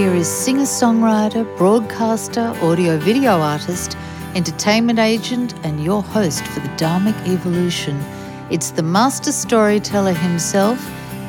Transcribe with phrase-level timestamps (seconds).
[0.00, 3.98] here is singer songwriter, broadcaster, audio video artist,
[4.34, 8.02] entertainment agent, and your host for the Dharmic Evolution.
[8.50, 10.78] It's the master storyteller himself,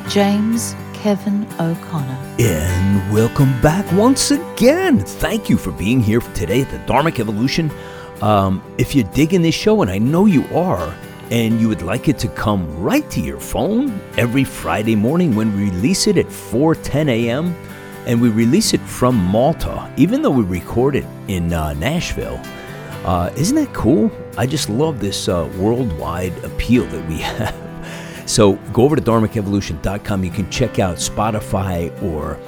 [0.08, 2.18] James Kevin O'Connor.
[2.38, 5.00] And welcome back once again.
[5.00, 7.70] Thank you for being here today at the Dharmic Evolution.
[8.22, 10.94] Um, if you're digging this show, and I know you are,
[11.30, 15.54] and you would like it to come right to your phone every Friday morning when
[15.54, 17.54] we release it at 4:10 a.m.
[18.06, 22.40] and we release it from Malta, even though we record it in uh, Nashville.
[23.04, 24.10] Uh, isn't that cool?
[24.38, 27.54] I just love this uh, worldwide appeal that we have.
[28.26, 30.24] So go over to dharmicevolution.com.
[30.24, 32.38] You can check out Spotify or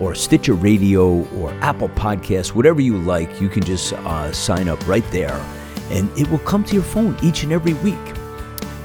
[0.00, 3.40] or Stitcher Radio or Apple Podcasts, whatever you like.
[3.40, 5.44] You can just uh, sign up right there,
[5.90, 8.16] and it will come to your phone each and every week.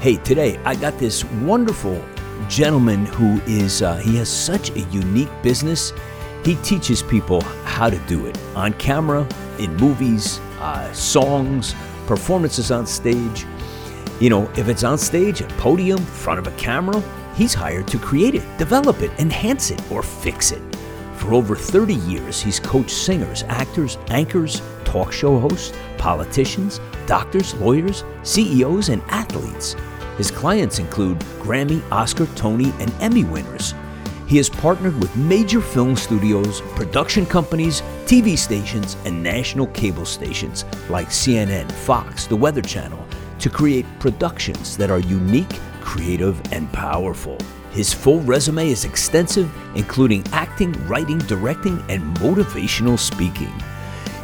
[0.00, 2.02] Hey, today I got this wonderful
[2.48, 5.92] gentleman who is, uh, he has such a unique business.
[6.44, 9.26] He teaches people how to do it on camera,
[9.58, 11.74] in movies, uh, songs,
[12.06, 13.44] performances on stage.
[14.20, 17.02] You know, if it's on stage, a podium, front of a camera,
[17.34, 20.62] he's hired to create it, develop it, enhance it, or fix it.
[21.16, 28.04] For over 30 years, he's coached singers, actors, anchors, talk show hosts, politicians, doctors, lawyers,
[28.22, 29.76] CEOs, and athletes.
[30.16, 33.74] His clients include Grammy, Oscar, Tony, and Emmy winners.
[34.30, 40.64] He has partnered with major film studios, production companies, TV stations, and national cable stations
[40.88, 43.04] like CNN, Fox, The Weather Channel
[43.40, 47.38] to create productions that are unique, creative, and powerful.
[47.72, 53.52] His full resume is extensive, including acting, writing, directing, and motivational speaking.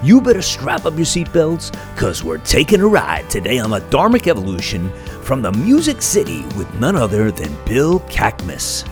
[0.05, 4.29] You better strap up your seatbelts, because we're taking a ride today on the Dharmic
[4.29, 4.89] Evolution
[5.23, 8.89] from the Music City with none other than Bill Cakmis.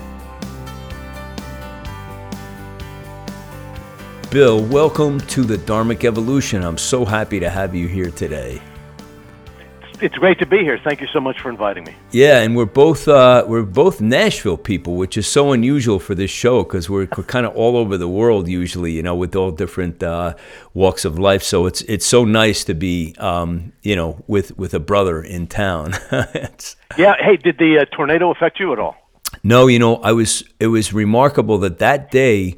[4.34, 6.64] Bill, welcome to the Dharmic Evolution.
[6.64, 8.60] I'm so happy to have you here today.
[10.00, 10.76] It's great to be here.
[10.76, 11.94] Thank you so much for inviting me.
[12.10, 16.32] Yeah, and we're both uh, we're both Nashville people, which is so unusual for this
[16.32, 19.52] show because we're, we're kind of all over the world usually, you know, with all
[19.52, 20.34] different uh,
[20.74, 21.44] walks of life.
[21.44, 25.46] So it's it's so nice to be, um, you know, with with a brother in
[25.46, 25.92] town.
[26.98, 27.14] yeah.
[27.20, 28.96] Hey, did the uh, tornado affect you at all?
[29.44, 30.42] No, you know, I was.
[30.58, 32.56] It was remarkable that that day.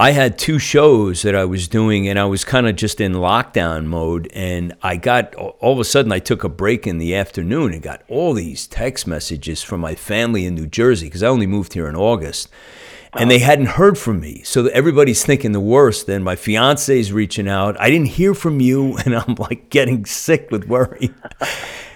[0.00, 3.14] I had two shows that I was doing, and I was kind of just in
[3.14, 4.30] lockdown mode.
[4.32, 7.82] And I got all of a sudden, I took a break in the afternoon and
[7.82, 11.72] got all these text messages from my family in New Jersey because I only moved
[11.72, 12.48] here in August.
[13.20, 14.42] And they hadn't heard from me.
[14.44, 16.06] So everybody's thinking the worst.
[16.06, 17.80] Then my fiance's reaching out.
[17.80, 18.96] I didn't hear from you.
[19.08, 21.10] And I'm like getting sick with worry.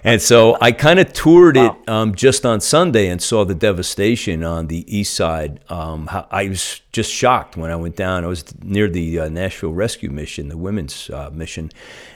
[0.05, 1.79] And so I kind of toured wow.
[1.81, 5.61] it um, just on Sunday and saw the devastation on the east side.
[5.69, 8.25] Um, I was just shocked when I went down.
[8.25, 11.71] I was near the uh, Nashville Rescue Mission, the women's uh, mission,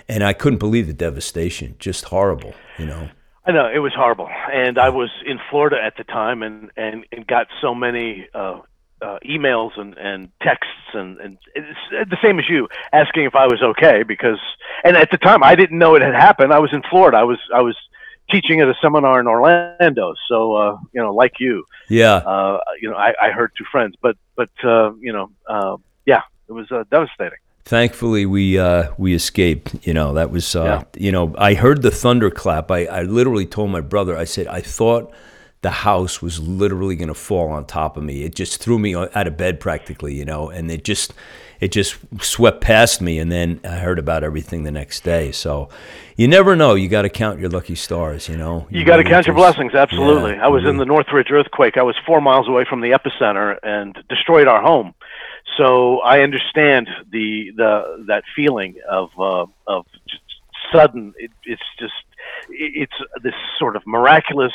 [0.09, 1.77] and I couldn't believe the devastation.
[1.79, 3.09] Just horrible, you know.
[3.45, 7.05] I know it was horrible, and I was in Florida at the time, and and,
[7.13, 8.63] and got so many uh,
[9.03, 13.45] uh, emails and, and texts and, and it's the same as you asking if I
[13.47, 14.39] was okay because
[14.85, 16.53] and at the time I didn't know it had happened.
[16.53, 17.19] I was in Florida.
[17.19, 17.77] I was I was
[18.31, 20.15] teaching at a seminar in Orlando.
[20.29, 23.95] So uh, you know, like you, yeah, uh, you know, I, I heard two friends,
[24.01, 25.77] but but uh, you know, uh,
[26.07, 27.39] yeah, it was uh, devastating.
[27.65, 29.87] Thankfully, we uh, we escaped.
[29.87, 30.85] You know, that was uh, yeah.
[30.97, 32.71] you know, I heard the thunderclap.
[32.71, 34.17] I I literally told my brother.
[34.17, 35.13] I said I thought
[35.67, 38.23] the house was literally going to fall on top of me.
[38.23, 41.13] It just threw me out of bed practically, you know, and it just
[41.59, 43.19] it just swept past me.
[43.19, 45.33] And then I heard about everything the next day.
[45.33, 45.69] So
[46.15, 46.77] you never know.
[46.77, 48.69] You got to count your lucky stars, you know.
[48.71, 49.75] You, you got to count your blessings.
[49.75, 50.35] Absolutely.
[50.35, 51.77] Yeah, I was in the Northridge earthquake.
[51.77, 54.95] I was four miles away from the epicenter and destroyed our home.
[55.57, 59.87] So I understand the the that feeling of uh, of
[60.73, 61.13] sudden.
[61.19, 61.95] It, it's just
[62.51, 64.53] it's this sort of miraculous,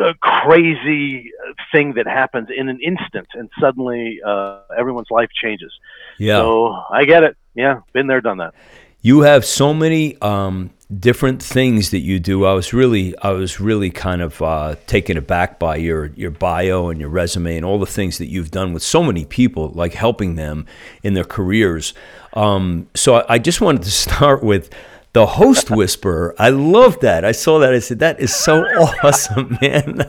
[0.00, 1.30] uh, crazy
[1.72, 5.72] thing that happens in an instant, and suddenly uh, everyone's life changes.
[6.18, 6.38] Yeah.
[6.38, 7.36] So I get it.
[7.54, 8.54] Yeah, been there, done that.
[9.00, 12.46] You have so many um, different things that you do.
[12.46, 16.88] I was really, I was really kind of uh, taken aback by your your bio
[16.88, 19.94] and your resume and all the things that you've done with so many people, like
[19.94, 20.66] helping them
[21.02, 21.94] in their careers.
[22.32, 24.70] Um, so I, I just wanted to start with
[25.14, 26.34] the host whisperer.
[26.38, 27.24] I love that.
[27.24, 27.72] I saw that.
[27.72, 28.62] I said, that is so
[29.02, 30.06] awesome, man.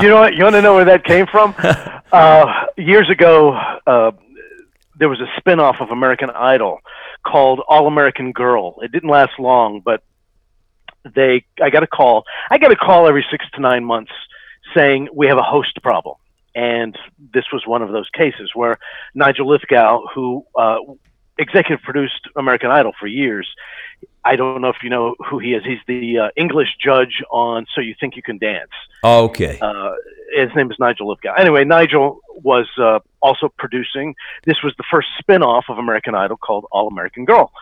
[0.00, 0.34] you know what?
[0.34, 1.54] You want to know where that came from?
[2.10, 3.52] Uh, years ago,
[3.86, 4.10] uh,
[4.98, 6.80] there was a spinoff of American Idol
[7.22, 8.76] called All American Girl.
[8.80, 10.02] It didn't last long, but
[11.14, 12.24] they, I got a call.
[12.50, 14.12] I got a call every six to nine months
[14.74, 16.16] saying we have a host problem
[16.54, 16.98] And
[17.34, 18.78] this was one of those cases where
[19.14, 20.78] Nigel Lythgoe, who uh,
[21.36, 23.46] executive produced American Idol for years,
[24.24, 25.64] I don't know if you know who he is.
[25.64, 28.70] He's the uh, English judge on So You Think You Can Dance.
[29.02, 29.58] Oh, okay.
[29.60, 29.92] Uh,
[30.36, 31.38] his name is Nigel Lythgoe.
[31.38, 34.14] Anyway, Nigel was uh, also producing.
[34.44, 37.52] This was the first spin-off of American Idol called All American Girl.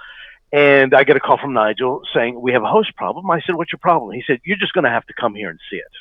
[0.53, 3.31] And I get a call from Nigel saying, We have a host problem.
[3.31, 4.12] I said, What's your problem?
[4.12, 5.93] He said, You're just going to have to come here and see it.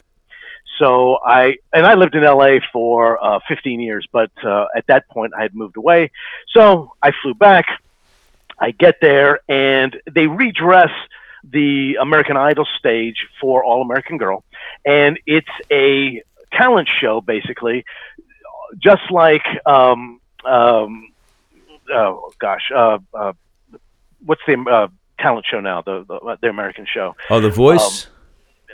[0.79, 5.07] So I, and I lived in LA for uh, 15 years, but uh, at that
[5.09, 6.11] point I had moved away.
[6.53, 7.65] So I flew back.
[8.59, 10.91] I get there and they redress
[11.43, 14.43] the American Idol stage for All American Girl.
[14.85, 17.85] And it's a talent show, basically,
[18.79, 21.11] just like, um, um,
[21.91, 23.33] oh gosh, uh, uh,
[24.25, 24.87] what's the uh,
[25.19, 25.81] talent show now?
[25.81, 27.15] The, the, the American show.
[27.29, 28.05] Oh, The Voice.
[28.05, 28.11] Um,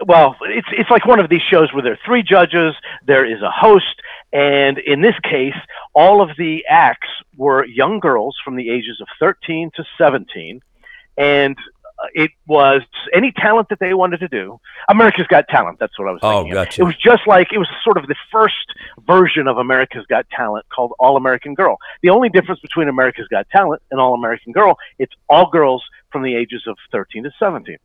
[0.07, 2.73] well, it's it's like one of these shows where there are three judges,
[3.05, 4.01] there is a host,
[4.33, 5.55] and in this case,
[5.93, 10.61] all of the acts were young girls from the ages of 13 to 17,
[11.17, 11.57] and
[12.01, 12.81] uh, it was
[13.13, 14.59] any talent that they wanted to do.
[14.89, 15.79] America's Got Talent.
[15.79, 16.19] That's what I was.
[16.23, 16.53] Oh, thinking.
[16.53, 16.81] Oh, gotcha.
[16.81, 18.55] It was just like it was sort of the first
[19.05, 21.77] version of America's Got Talent called All American Girl.
[22.01, 26.23] The only difference between America's Got Talent and All American Girl, it's all girls from
[26.23, 27.77] the ages of 13 to 17.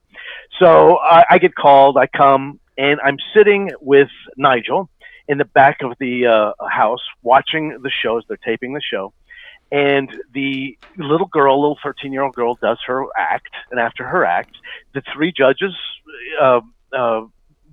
[0.58, 1.99] So I, I get called.
[1.99, 4.88] I come and I'm sitting with Nigel
[5.28, 8.25] in the back of the uh, house watching the shows.
[8.28, 9.12] They're taping the show
[9.73, 13.50] and the little girl, little 13 year old girl, does her act.
[13.70, 14.56] And after her act,
[14.94, 15.75] the three judges
[16.40, 16.61] uh,
[16.96, 17.23] uh,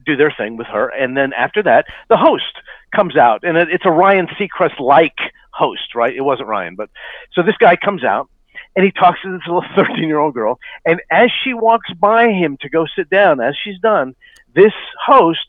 [0.06, 0.90] do their thing with her.
[0.90, 2.58] And then after that, the host
[2.96, 3.44] comes out.
[3.44, 5.18] And it, it's a Ryan Seacrest like
[5.52, 6.16] host, right?
[6.16, 6.76] It wasn't Ryan.
[6.76, 6.90] But
[7.34, 8.30] so this guy comes out
[8.76, 10.60] and he talks to this little 13 year old girl.
[10.86, 14.16] And as she walks by him to go sit down, as she's done,
[14.56, 14.74] this
[15.06, 15.46] host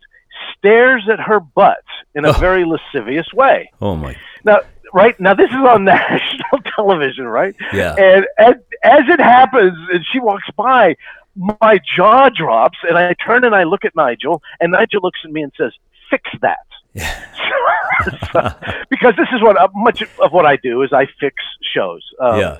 [0.57, 1.85] stares at her butt
[2.15, 3.71] in a very lascivious way.
[3.81, 4.17] Oh, my.
[4.45, 4.61] Now,
[4.93, 7.55] right now this is on national television, right?
[7.73, 7.95] Yeah.
[7.97, 10.97] And as, as it happens, and she walks by,
[11.37, 15.33] my jaw drops, and I turn and I look at Nigel, and Nigel looks at
[15.33, 15.73] me and says,
[16.09, 16.59] "Fix that."
[18.33, 21.35] so, because this is what uh, much of what I do is I fix
[21.75, 22.05] shows.
[22.21, 22.59] Um, yeah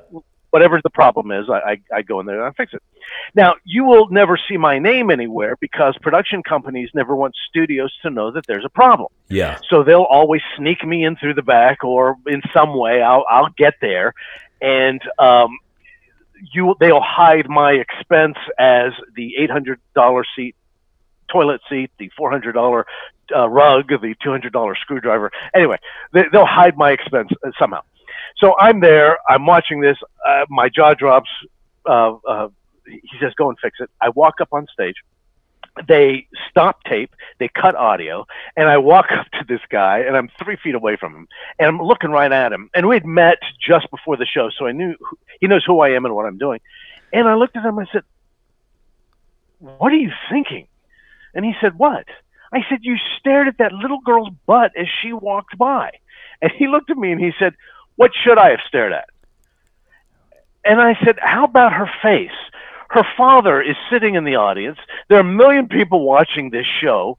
[0.55, 2.83] whatever the problem is, I, I, I, go in there and I fix it.
[3.35, 8.11] Now, you will never see my name anywhere because production companies never want studios to
[8.11, 9.09] know that there's a problem.
[9.29, 9.59] Yeah.
[9.69, 13.49] So they'll always sneak me in through the back or in some way I'll, I'll
[13.59, 14.15] get there.
[14.61, 15.59] And, um,
[16.53, 20.55] you, they'll hide my expense as the $800 seat
[21.33, 22.85] toilet seat, the $400
[23.35, 25.33] uh, rug, the $200 screwdriver.
[25.53, 25.79] Anyway,
[26.13, 27.81] they, will hide my expense somehow.
[28.37, 29.19] So I'm there.
[29.29, 29.97] I'm watching this.
[30.27, 31.31] Uh, my jaw drops.
[31.87, 32.49] Uh, uh,
[32.87, 34.97] he says, "Go and fix it." I walk up on stage.
[35.89, 37.15] They stop tape.
[37.39, 38.27] They cut audio,
[38.57, 41.29] and I walk up to this guy, and I'm three feet away from him,
[41.59, 42.71] and I'm looking right at him.
[42.75, 45.91] And we'd met just before the show, so I knew who, he knows who I
[45.91, 46.61] am and what I'm doing.
[47.13, 47.79] And I looked at him.
[47.79, 48.03] I said,
[49.59, 50.69] "What are you thinking?"
[51.35, 52.07] And he said, "What?"
[52.53, 55.91] I said, "You stared at that little girl's butt as she walked by."
[56.43, 57.55] And he looked at me and he said,
[57.97, 59.09] what should I have stared at?
[60.65, 62.31] And I said, How about her face?
[62.91, 64.79] Her father is sitting in the audience.
[65.09, 67.19] There are a million people watching this show.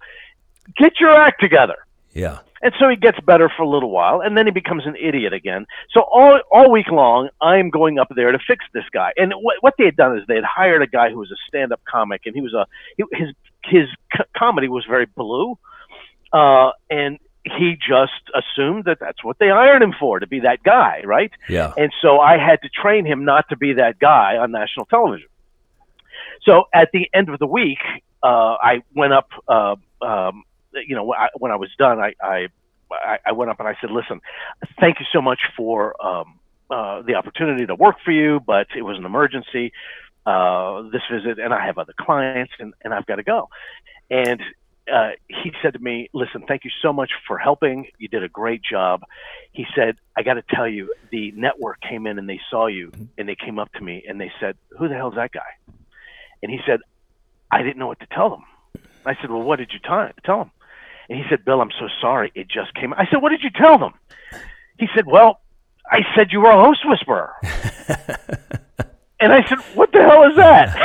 [0.77, 1.75] Get your act together.
[2.13, 2.39] Yeah.
[2.61, 5.33] And so he gets better for a little while, and then he becomes an idiot
[5.33, 5.67] again.
[5.91, 9.11] So all all week long, I'm going up there to fix this guy.
[9.17, 11.35] And what what they had done is they had hired a guy who was a
[11.47, 12.65] stand-up comic, and he was a
[12.97, 13.29] he, his
[13.65, 13.87] his
[14.35, 15.57] comedy was very blue,
[16.33, 20.63] uh, and he just assumed that that's what they hired him for to be that
[20.63, 21.31] guy, right?
[21.47, 21.73] Yeah.
[21.77, 25.29] And so I had to train him not to be that guy on national television.
[26.43, 27.79] So at the end of the week,
[28.23, 29.29] uh, I went up.
[29.47, 32.47] Uh, um, you know, I, when I was done, I, I
[33.25, 34.21] I went up and I said, "Listen,
[34.79, 38.81] thank you so much for um, uh, the opportunity to work for you, but it
[38.81, 39.71] was an emergency.
[40.25, 43.49] Uh, this visit, and I have other clients, and, and I've got to go."
[44.09, 44.41] And
[44.91, 47.87] uh, he said to me, "Listen, thank you so much for helping.
[47.97, 49.01] You did a great job."
[49.51, 52.91] He said, "I got to tell you, the network came in and they saw you,
[53.17, 55.73] and they came up to me and they said, "Who the hell's that guy?"
[56.43, 56.81] And he said,
[57.51, 58.43] "I didn't know what to tell them."
[59.05, 60.51] I said, "Well, what did you t- tell them?"
[61.09, 62.31] And he said, "Bill, I'm so sorry.
[62.35, 63.93] It just came." I said, "What did you tell them?"
[64.77, 65.41] He said, "Well,
[65.89, 67.33] I said you were a host whisperer."
[69.19, 70.75] And I said, "What the hell is that?"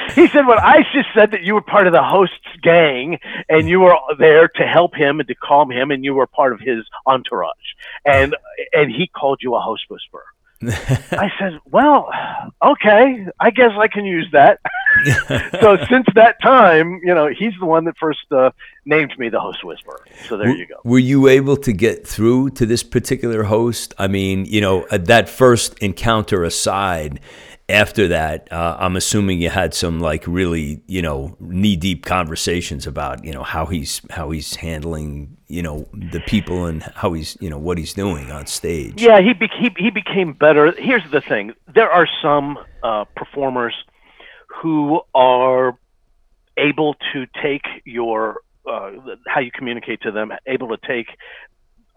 [0.14, 3.68] he said, "Well, I just said that you were part of the host's gang, and
[3.68, 6.60] you were there to help him and to calm him, and you were part of
[6.60, 7.74] his entourage,
[8.04, 8.36] and
[8.72, 10.24] and he called you a host whisperer."
[10.62, 12.10] I said, "Well,
[12.62, 14.60] okay, I guess I can use that."
[15.60, 18.50] so since that time, you know, he's the one that first uh,
[18.84, 20.04] named me the host whisperer.
[20.28, 20.74] So there you go.
[20.84, 23.94] Were you able to get through to this particular host?
[23.98, 27.20] I mean, you know, that first encounter aside,
[27.70, 32.86] after that, uh, I'm assuming you had some like really, you know, knee deep conversations
[32.86, 37.36] about, you know, how he's how he's handling, you know, the people and how he's,
[37.40, 39.00] you know, what he's doing on stage.
[39.00, 40.72] Yeah, he be- he, he became better.
[40.72, 43.74] Here's the thing: there are some uh, performers
[44.62, 45.78] who are
[46.56, 48.90] able to take your uh,
[49.26, 51.06] how you communicate to them, able to take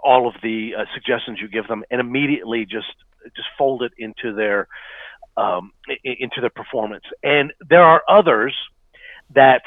[0.04, 2.94] all of the uh, suggestions you give them, and immediately just
[3.36, 4.68] just fold it into their
[5.38, 5.72] um,
[6.04, 7.04] into the performance.
[7.24, 8.56] And there are others
[9.34, 9.64] that,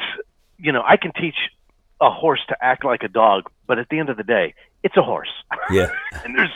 [0.59, 1.37] you know, I can teach
[2.01, 4.97] a horse to act like a dog, but at the end of the day, it's
[4.97, 5.33] a horse.
[5.69, 5.91] Yeah.
[6.25, 6.53] and there's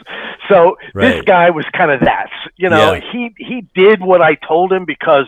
[0.49, 1.17] so right.
[1.17, 2.31] this guy was kind of that.
[2.57, 3.01] You know, yeah.
[3.13, 5.25] he he did what I told him because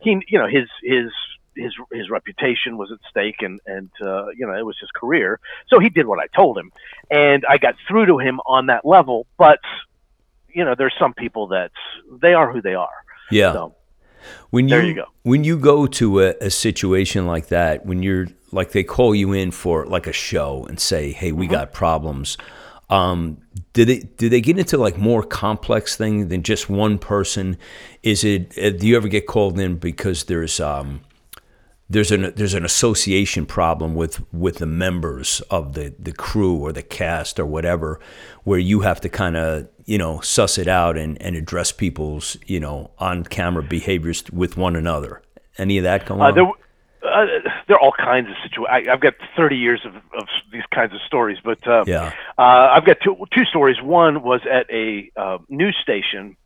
[0.00, 1.10] he, you know, his his
[1.58, 5.40] his his reputation was at stake and and uh, you know it was his career
[5.66, 6.70] so he did what i told him
[7.10, 9.58] and i got through to him on that level but
[10.48, 11.72] you know there's some people that
[12.22, 13.52] they are who they are yeah.
[13.52, 13.74] So,
[14.50, 15.04] when you, there you go.
[15.22, 19.32] When you go to a, a, situation like that, when you're like they call you
[19.32, 21.54] in for like a show and say, "Hey, we mm-hmm.
[21.54, 22.38] got problems."
[22.90, 23.38] Um,
[23.74, 27.58] do they do they get into like more complex thing than just one person?
[28.02, 28.56] Is it?
[28.58, 31.02] Uh, do you ever get called in because there's um,
[31.90, 36.72] there's an there's an association problem with with the members of the the crew or
[36.72, 38.00] the cast or whatever,
[38.44, 42.36] where you have to kind of you know, suss it out and, and address people's,
[42.46, 45.22] you know, on camera behaviors with one another.
[45.56, 46.34] Any of that going uh, on?
[46.34, 46.46] There,
[47.10, 47.26] uh,
[47.66, 48.86] there are all kinds of situations.
[48.86, 52.42] I've got 30 years of, of these kinds of stories, but uh, yeah, uh,
[52.74, 53.80] I've got two, two stories.
[53.80, 56.36] One was at a uh, news station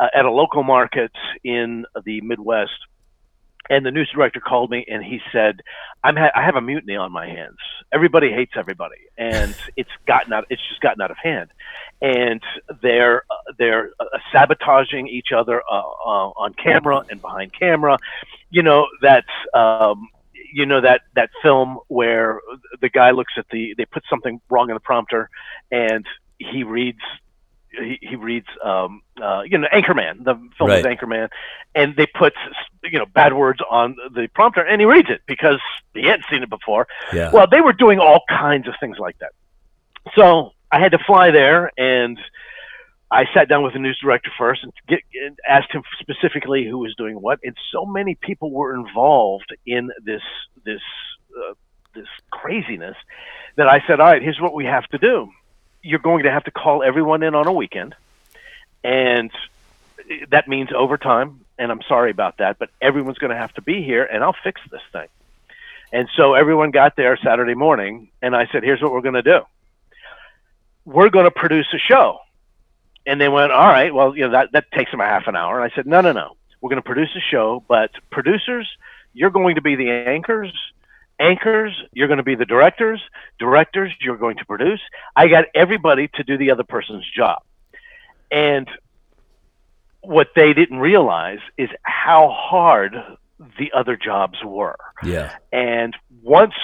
[0.00, 1.12] uh, at a local market
[1.44, 2.72] in the Midwest
[3.70, 5.62] and the news director called me and he said,
[6.04, 7.56] "I'm ha- I have a mutiny on my hands.
[7.92, 10.44] Everybody hates everybody, and it's gotten out.
[10.50, 11.50] It's just gotten out of hand,
[12.02, 12.42] and
[12.82, 17.96] they're uh, they're uh, sabotaging each other uh, uh, on camera and behind camera.
[18.50, 19.24] You know that."
[19.54, 20.08] Um,
[20.52, 22.40] you know that that film where
[22.80, 25.30] the guy looks at the they put something wrong in the prompter
[25.70, 26.04] and
[26.38, 26.98] he reads
[27.70, 30.80] he, he reads um, uh, you know Anchorman, the film right.
[30.80, 31.28] is Anchorman,
[31.74, 32.34] and they put
[32.84, 35.60] you know bad words on the prompter, and he reads it because
[35.94, 36.86] he hadn't seen it before.
[37.12, 37.30] Yeah.
[37.32, 39.32] Well, they were doing all kinds of things like that.
[40.14, 42.18] So I had to fly there, and
[43.10, 46.78] I sat down with the news director first and, get, and asked him specifically who
[46.78, 50.22] was doing what, and so many people were involved in this
[50.64, 50.82] this
[51.36, 51.54] uh,
[51.94, 52.96] this craziness
[53.56, 55.28] that I said, all right, here's what we have to do
[55.82, 57.94] you're going to have to call everyone in on a weekend,
[58.84, 59.30] and
[60.30, 61.40] that means overtime.
[61.58, 64.36] And I'm sorry about that, but everyone's going to have to be here, and I'll
[64.44, 65.08] fix this thing.
[65.92, 69.22] And so everyone got there Saturday morning, and I said, "Here's what we're going to
[69.22, 69.40] do.
[70.84, 72.20] We're going to produce a show."
[73.06, 75.36] And they went, "All right, well, you know that that takes them a half an
[75.36, 76.36] hour." And I said, "No, no, no.
[76.60, 78.68] We're going to produce a show, but producers,
[79.12, 80.52] you're going to be the anchors,
[81.20, 83.00] anchors, you're going to be the directors,
[83.38, 84.80] directors, you're going to produce.
[85.14, 87.42] I got everybody to do the other person's job.
[88.30, 88.68] And
[90.00, 92.94] what they didn't realize is how hard
[93.58, 94.78] the other jobs were.
[95.02, 95.34] Yeah.
[95.52, 96.54] And once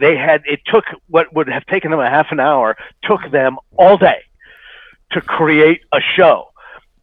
[0.00, 3.56] they had, it took what would have taken them a half an hour, took them
[3.76, 4.22] all day
[5.12, 6.50] to create a show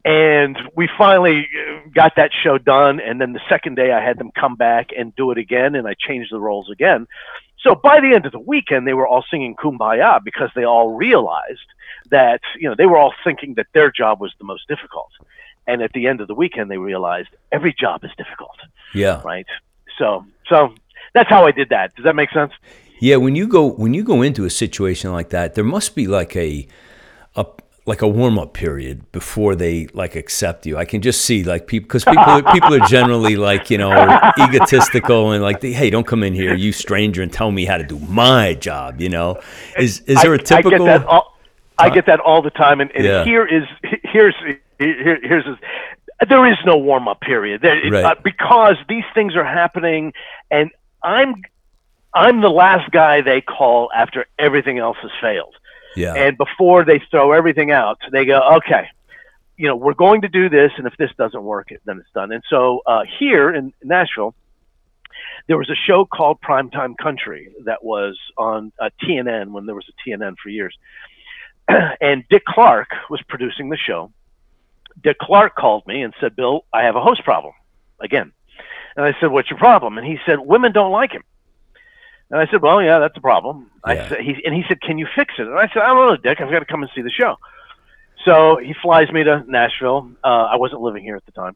[0.04, 4.18] and we finally uh, got that show done and then the second day i had
[4.18, 7.06] them come back and do it again and i changed the roles again.
[7.62, 10.94] So by the end of the weekend they were all singing kumbaya because they all
[10.94, 11.60] realized
[12.10, 15.10] that you know they were all thinking that their job was the most difficult.
[15.66, 18.56] And at the end of the weekend they realized every job is difficult.
[18.94, 19.22] Yeah.
[19.24, 19.46] Right?
[19.98, 20.74] So so
[21.14, 21.94] that's how i did that.
[21.94, 22.52] Does that make sense?
[22.98, 26.08] Yeah when you go when you go into a situation like that there must be
[26.08, 26.66] like a
[27.36, 27.46] a,
[27.84, 30.76] like a warm up period before they like accept you.
[30.76, 33.90] I can just see like people because people people are generally like you know
[34.38, 37.76] egotistical and like they, hey don't come in here you stranger and tell me how
[37.76, 39.00] to do my job.
[39.00, 39.40] You know
[39.78, 40.74] is is there a typical?
[40.74, 41.38] I get that all,
[41.78, 43.24] I get that all the time, and, and yeah.
[43.24, 43.64] here is
[44.04, 44.36] here's
[44.78, 45.44] here, here's
[46.28, 48.04] there is no warm up period there, right.
[48.04, 50.12] uh, because these things are happening,
[50.50, 50.70] and
[51.02, 51.42] I'm
[52.14, 55.56] I'm the last guy they call after everything else has failed.
[55.96, 56.14] Yeah.
[56.14, 58.88] And before they throw everything out, they go, okay,
[59.56, 62.32] you know, we're going to do this, and if this doesn't work, then it's done.
[62.32, 64.34] And so uh, here in Nashville,
[65.46, 69.86] there was a show called Primetime Country that was on uh, TNN when there was
[69.88, 70.76] a TNN for years.
[72.00, 74.12] and Dick Clark was producing the show.
[75.02, 77.54] Dick Clark called me and said, Bill, I have a host problem
[78.00, 78.32] again.
[78.96, 79.98] And I said, What's your problem?
[79.98, 81.24] And he said, Women don't like him.
[82.32, 83.70] And I said, Well, yeah, that's a problem.
[83.86, 83.92] Yeah.
[83.92, 85.46] I said, he, and he said, Can you fix it?
[85.46, 86.40] And I said, I don't know, Dick.
[86.40, 87.36] I've got to come and see the show.
[88.24, 90.10] So he flies me to Nashville.
[90.24, 91.54] Uh, I wasn't living here at the time.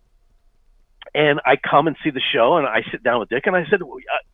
[1.14, 3.64] And I come and see the show, and I sit down with Dick, and I
[3.70, 3.80] said,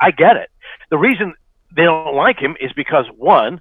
[0.01, 0.51] I get it.
[0.91, 1.35] The reason
[1.75, 3.61] they don't like him is because, one,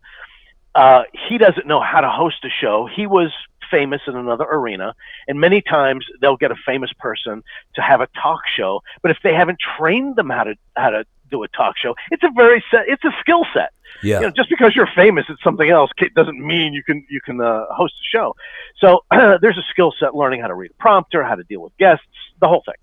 [0.73, 2.87] uh, he doesn't know how to host a show.
[2.93, 3.31] He was
[3.69, 4.95] famous in another arena,
[5.27, 7.43] and many times they'll get a famous person
[7.75, 8.81] to have a talk show.
[9.03, 12.23] But if they haven't trained them how to how to do a talk show, it's
[12.23, 12.81] a very set.
[12.87, 13.71] It's a skill set.
[14.03, 14.19] Yeah.
[14.19, 17.21] You know, just because you're famous at something else It doesn't mean you can you
[17.21, 18.35] can uh, host a show.
[18.77, 21.75] So there's a skill set learning how to read a prompter, how to deal with
[21.77, 22.05] guests,
[22.39, 22.75] the whole thing.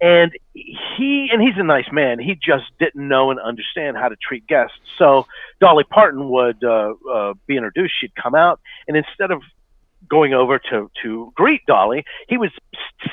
[0.00, 2.18] And he and he's a nice man.
[2.18, 4.76] He just didn't know and understand how to treat guests.
[4.98, 5.26] So
[5.60, 7.94] Dolly Parton would uh, uh, be introduced.
[8.00, 9.42] She'd come out, and instead of
[10.08, 12.50] going over to to greet Dolly, he would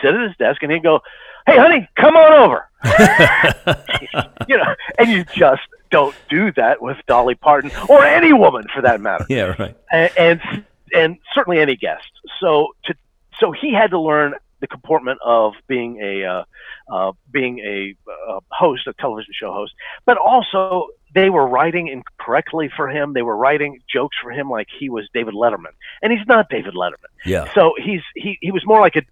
[0.02, 1.02] sit at his desk and he'd go,
[1.50, 2.70] "Hey, honey, come on over."
[4.48, 8.82] you know, and you just don't do that with Dolly Parton or any woman for
[8.82, 9.26] that matter.
[9.30, 9.76] Yeah, right.
[9.92, 12.10] And and, and certainly any guest.
[12.40, 12.96] So to
[13.40, 16.44] so he had to learn the comportment of being a uh,
[16.92, 17.96] uh, being a,
[18.32, 19.74] a host, a television show host,
[20.06, 23.14] but also they were writing incorrectly for him.
[23.14, 26.74] They were writing jokes for him like he was David Letterman, and he's not David
[26.74, 27.10] Letterman.
[27.26, 27.52] Yeah.
[27.54, 29.04] So he's he he was more like a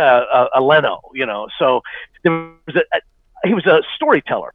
[0.00, 1.48] a, a Leno, you know.
[1.58, 1.82] So
[2.22, 3.00] there was a, a
[3.44, 4.52] he was a storyteller,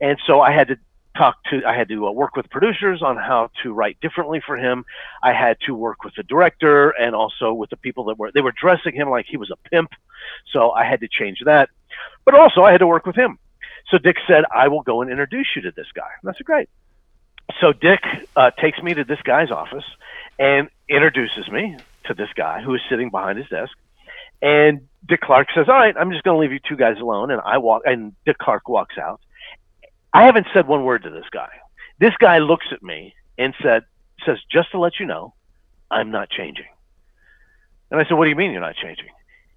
[0.00, 0.78] and so I had to
[1.16, 4.56] talk to I had to uh, work with producers on how to write differently for
[4.56, 4.84] him.
[5.22, 8.40] I had to work with the director and also with the people that were they
[8.40, 9.90] were dressing him like he was a pimp.
[10.52, 11.68] So I had to change that.
[12.24, 13.38] But also I had to work with him.
[13.90, 16.68] So Dick said, "I will go and introduce you to this guy." And that's great.
[17.60, 18.00] So Dick
[18.36, 19.84] uh, takes me to this guy's office
[20.38, 23.72] and introduces me to this guy who is sitting behind his desk.
[24.40, 27.30] And Dick Clark says, "All right, I'm just going to leave you two guys alone."
[27.30, 29.20] And I walk, and Dick Clark walks out.
[30.12, 31.50] I haven't said one word to this guy.
[31.98, 33.84] This guy looks at me and said,
[34.26, 35.34] "says Just to let you know,
[35.90, 36.66] I'm not changing."
[37.90, 39.08] And I said, "What do you mean you're not changing?"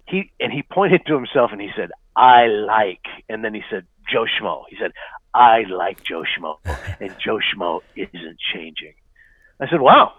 [0.06, 3.86] He and he pointed to himself and he said, "I like." And then he said,
[4.08, 4.92] "Joe Schmo." He said,
[5.34, 6.58] "I like Joe Schmo,
[7.00, 8.94] and Joe Schmo isn't changing."
[9.60, 10.12] I said, "Wow."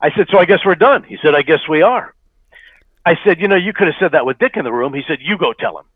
[0.00, 2.14] I said, "So I guess we're done." He said, "I guess we are."
[3.04, 4.92] I said, you know, you could have said that with Dick in the room.
[4.92, 5.86] He said, you go tell him.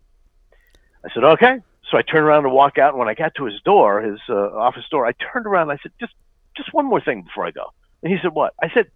[1.05, 1.61] I said, okay.
[1.91, 2.91] So I turned around to walk out.
[2.91, 5.79] And when I got to his door, his uh, office door, I turned around and
[5.79, 6.15] I said, just,
[6.57, 7.67] just one more thing before I go.
[8.03, 8.55] And he said, what?
[8.61, 8.91] I said,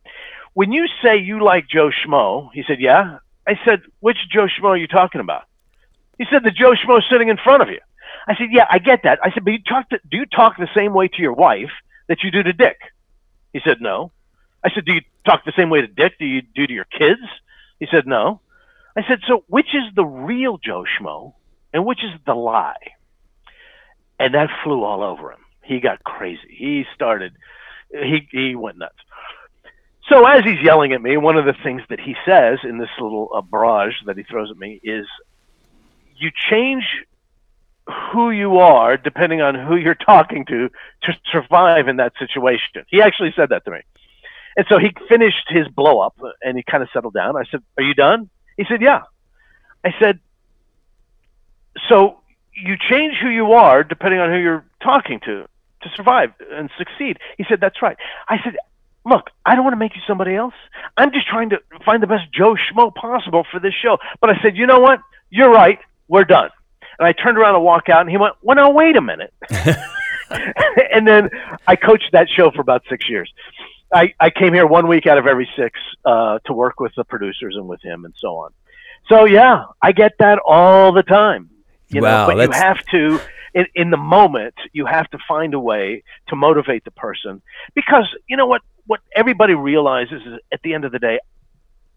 [0.54, 3.18] when you say you like Joe Schmo, he said, yeah.
[3.46, 5.44] I said, which Joe Schmo are you talking about?
[6.18, 7.80] He said, the Joe Schmo sitting in front of you.
[8.28, 9.18] I said, yeah, I get that.
[9.22, 11.70] I said, but you talk to, do you talk the same way to your wife
[12.08, 12.76] that you do to Dick?
[13.52, 14.12] He said, no.
[14.62, 16.84] I said, do you talk the same way to Dick do you do to your
[16.86, 17.20] kids?
[17.78, 18.40] He said, No.
[18.96, 21.34] I said, So which is the real Joe Schmo
[21.72, 22.94] and which is the lie?
[24.18, 25.38] And that flew all over him.
[25.62, 26.48] He got crazy.
[26.48, 27.34] He started,
[27.90, 28.96] he, he went nuts.
[30.08, 32.88] So as he's yelling at me, one of the things that he says in this
[32.98, 35.06] little uh, barrage that he throws at me is,
[36.16, 36.84] You change
[38.12, 40.70] who you are depending on who you're talking to
[41.02, 42.84] to survive in that situation.
[42.88, 43.80] He actually said that to me.
[44.56, 47.36] And so he finished his blow up and he kind of settled down.
[47.36, 48.28] I said, Are you done?
[48.56, 49.02] He said, Yeah.
[49.84, 50.18] I said,
[51.88, 52.18] So
[52.52, 55.46] you change who you are depending on who you're talking to
[55.82, 57.18] to survive and succeed.
[57.36, 57.96] He said, That's right.
[58.28, 58.56] I said,
[59.06, 60.54] Look, I don't want to make you somebody else.
[60.96, 63.98] I'm just trying to find the best Joe Schmo possible for this show.
[64.20, 64.98] But I said, You know what?
[65.30, 65.78] You're right.
[66.08, 66.50] We're done.
[66.98, 69.32] And I turned around and walked out, and he went, Well, now, wait a minute.
[70.92, 71.30] and then
[71.66, 73.32] I coached that show for about six years.
[73.92, 77.04] I, I came here one week out of every six uh, to work with the
[77.04, 78.52] producers and with him and so on.
[79.08, 81.50] So yeah, I get that all the time.
[81.88, 83.20] You wow, know, but you have to
[83.54, 87.40] in, in the moment you have to find a way to motivate the person
[87.74, 91.18] because you know what what everybody realizes is at the end of the day,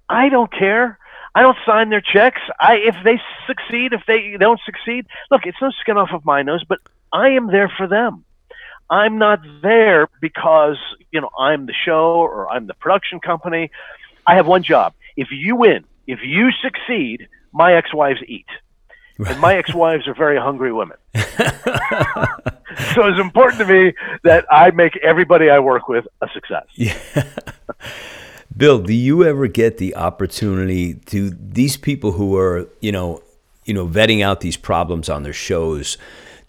[0.07, 0.97] I don't care.
[1.33, 2.41] I don't sign their checks.
[2.59, 6.41] I if they succeed, if they don't succeed, look, it's no skin off of my
[6.41, 6.79] nose, but
[7.13, 8.25] I am there for them.
[8.89, 10.77] I'm not there because,
[11.11, 13.71] you know, I'm the show or I'm the production company.
[14.27, 14.93] I have one job.
[15.15, 18.47] If you win, if you succeed, my ex-wives eat.
[19.17, 20.97] And my ex-wives are very hungry women.
[21.15, 21.21] so
[23.07, 26.65] it's important to me that I make everybody I work with a success.
[26.75, 27.23] Yeah.
[28.55, 33.23] Bill, do you ever get the opportunity to these people who are, you know,
[33.65, 35.97] you know, vetting out these problems on their shows?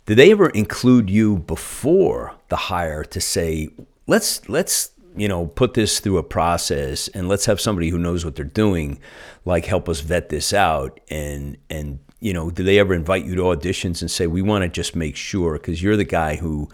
[0.07, 3.69] Did they ever include you before the hire to say,
[4.07, 8.25] let's let's you know, put this through a process and let's have somebody who knows
[8.25, 8.99] what they're doing,
[9.45, 11.01] like help us vet this out.
[11.11, 14.63] And, and, you know, do they ever invite you to auditions and say, we want
[14.63, 16.69] to just make sure, because you're the guy who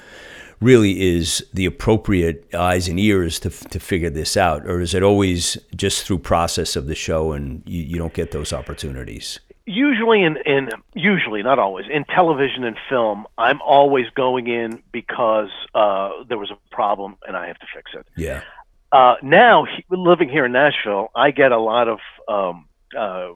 [0.60, 4.66] really is the appropriate eyes and ears to, to figure this out?
[4.66, 8.32] Or is it always just through process of the show and you, you don't get
[8.32, 9.40] those opportunities?
[9.68, 15.50] usually in, in usually not always in television and film i'm always going in because
[15.74, 18.40] uh, there was a problem and i have to fix it yeah
[18.92, 22.66] uh, now he, living here in nashville i get a lot of um,
[22.96, 23.28] uh,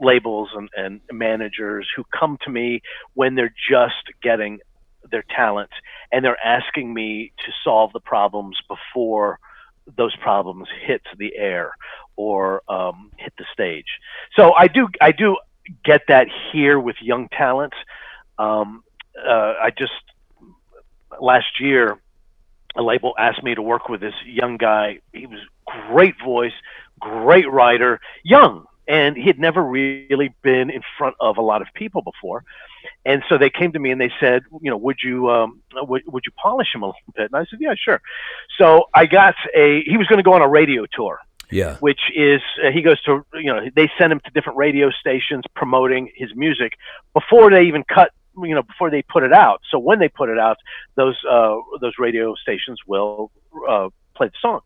[0.00, 2.82] labels and, and managers who come to me
[3.14, 4.58] when they're just getting
[5.10, 5.70] their talent
[6.12, 9.38] and they're asking me to solve the problems before
[9.96, 11.72] those problems hit the air
[12.16, 13.86] or um, hit the stage.
[14.34, 15.36] So I do I do
[15.84, 17.74] get that here with young talent.
[18.38, 18.82] Um,
[19.16, 19.92] uh, I just
[21.20, 21.98] last year
[22.76, 24.98] a label asked me to work with this young guy.
[25.12, 25.38] He was
[25.88, 26.52] great voice,
[27.00, 31.68] great writer, young, and he had never really been in front of a lot of
[31.74, 32.44] people before.
[33.04, 36.02] And so they came to me and they said, you know, would you um, would,
[36.06, 37.30] would you polish him a little bit?
[37.32, 38.00] And I said, yeah, sure.
[38.58, 39.82] So I got a.
[39.84, 41.20] He was going to go on a radio tour
[41.50, 41.76] yeah.
[41.78, 45.44] Which is uh, he goes to you know they send him to different radio stations
[45.54, 46.72] promoting his music
[47.14, 48.10] before they even cut
[48.42, 49.60] you know before they put it out.
[49.70, 50.56] So when they put it out,
[50.96, 53.30] those uh, those radio stations will
[53.68, 54.60] uh, play the song.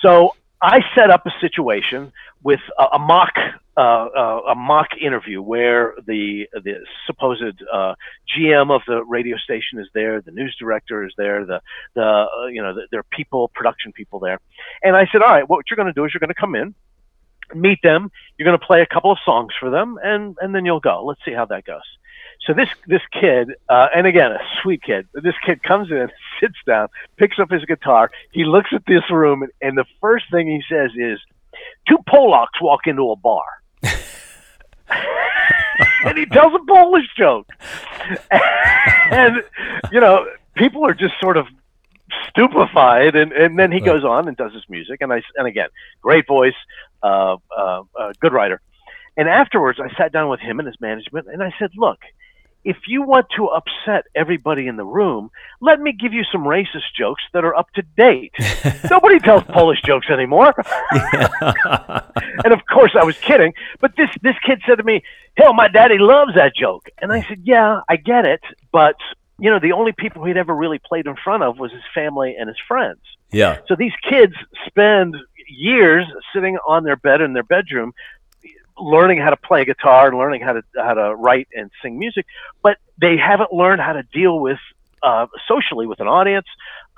[0.00, 3.32] So I set up a situation with a, a mock
[3.76, 7.94] uh, uh, a mock interview where the the supposed uh,
[8.36, 11.60] GM of the radio station is there, the news director is there, the
[11.94, 14.38] the uh, you know the, there are people, production people there,
[14.82, 16.54] and I said, all right, what you're going to do is you're going to come
[16.54, 16.74] in,
[17.54, 20.66] meet them, you're going to play a couple of songs for them, and and then
[20.66, 21.02] you'll go.
[21.04, 21.80] Let's see how that goes.
[22.46, 26.08] So this this kid, uh, and again a sweet kid, this kid comes in,
[26.40, 30.24] sits down, picks up his guitar, he looks at this room, and, and the first
[30.30, 31.18] thing he says is,
[31.88, 33.44] two Polacks walk into a bar.
[36.04, 37.48] and he tells a Polish joke.
[39.10, 39.42] and,
[39.92, 41.46] you know, people are just sort of
[42.28, 43.16] stupefied.
[43.16, 44.98] And, and then he goes on and does his music.
[45.00, 45.68] And I, and again,
[46.00, 46.54] great voice,
[47.02, 48.60] uh, uh, uh, good writer.
[49.16, 51.98] And afterwards, I sat down with him and his management, and I said, "Look,
[52.64, 56.92] if you want to upset everybody in the room, let me give you some racist
[56.96, 58.32] jokes that are up to date.
[58.90, 60.54] Nobody tells Polish jokes anymore.
[60.92, 63.54] and of course, I was kidding.
[63.80, 65.02] But this this kid said to me,
[65.36, 68.40] "Hell, my daddy loves that joke." And I said, "Yeah, I get it,
[68.72, 68.96] but."
[69.42, 72.36] You know, the only people he'd ever really played in front of was his family
[72.38, 73.00] and his friends.
[73.32, 73.60] Yeah.
[73.68, 74.34] So these kids
[74.66, 75.16] spend
[75.48, 77.94] years sitting on their bed in their bedroom
[78.80, 82.26] learning how to play guitar and learning how to how to write and sing music,
[82.62, 84.58] but they haven't learned how to deal with
[85.02, 86.46] uh, socially with an audience,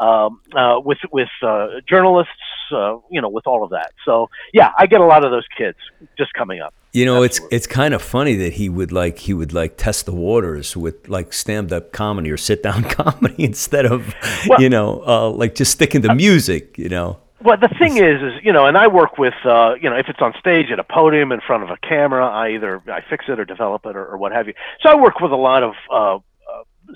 [0.00, 2.32] um, uh, with with uh, journalists,
[2.72, 3.92] uh, you know, with all of that.
[4.04, 5.78] So yeah, I get a lot of those kids
[6.18, 6.74] just coming up.
[6.92, 7.56] You know, Absolutely.
[7.56, 10.76] it's it's kind of funny that he would like he would like test the waters
[10.76, 14.14] with like stand up comedy or sit down comedy instead of
[14.48, 16.76] well, you know uh, like just sticking to music.
[16.78, 17.18] You know.
[17.44, 20.09] Well, the thing is, is you know, and I work with, uh, you know, if
[20.09, 23.24] it's on stage at a podium in front of a camera, I either I fix
[23.28, 24.55] it or develop it or, or what have you.
[24.81, 26.20] So I work with a lot of uh, uh,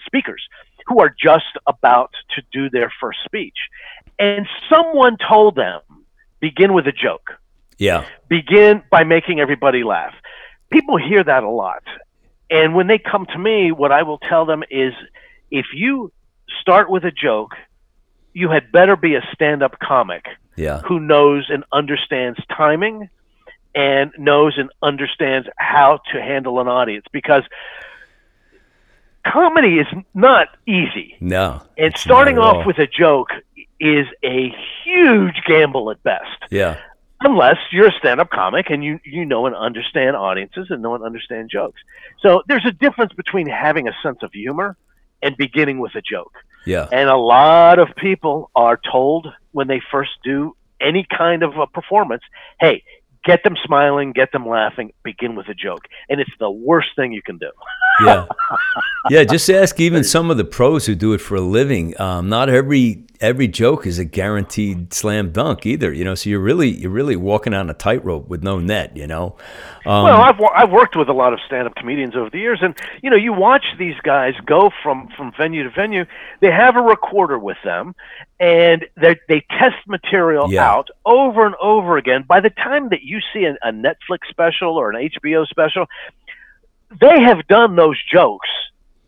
[0.06, 0.42] speakers
[0.86, 3.56] who are just about to do their first speech,
[4.18, 5.80] and someone told them
[6.40, 7.32] begin with a joke.
[7.78, 8.06] Yeah.
[8.28, 10.14] Begin by making everybody laugh.
[10.70, 11.82] People hear that a lot,
[12.50, 14.92] and when they come to me, what I will tell them is,
[15.50, 16.12] if you
[16.60, 17.52] start with a joke
[18.36, 20.82] you had better be a stand-up comic yeah.
[20.82, 23.08] who knows and understands timing
[23.74, 27.44] and knows and understands how to handle an audience because
[29.26, 31.16] comedy is not easy.
[31.18, 31.62] No.
[31.78, 33.30] And starting off with a joke
[33.80, 36.44] is a huge gamble at best.
[36.50, 36.78] Yeah.
[37.22, 41.02] Unless you're a stand-up comic and you you know and understand audiences and know and
[41.02, 41.80] understand jokes.
[42.20, 44.76] So there's a difference between having a sense of humor
[45.22, 46.34] and beginning with a joke.
[46.66, 46.88] Yeah.
[46.90, 51.66] And a lot of people are told when they first do any kind of a
[51.66, 52.22] performance,
[52.60, 52.82] hey,
[53.24, 55.86] get them smiling, get them laughing, begin with a joke.
[56.08, 57.50] And it's the worst thing you can do.
[58.04, 58.26] yeah.
[59.08, 59.24] Yeah.
[59.24, 61.98] Just ask even some of the pros who do it for a living.
[62.00, 65.92] Um, not every every joke is a guaranteed slam dunk either.
[65.92, 68.96] You know, so you're really you're really walking on a tightrope with no net.
[68.96, 69.36] You know.
[69.84, 72.58] Um, well, I've I've worked with a lot of stand up comedians over the years,
[72.62, 76.04] and you know, you watch these guys go from from venue to venue.
[76.40, 77.94] They have a recorder with them,
[78.40, 80.68] and they they test material yeah.
[80.68, 82.24] out over and over again.
[82.26, 85.86] By the time that you see a, a Netflix special or an HBO special,
[87.00, 88.48] they have done those jokes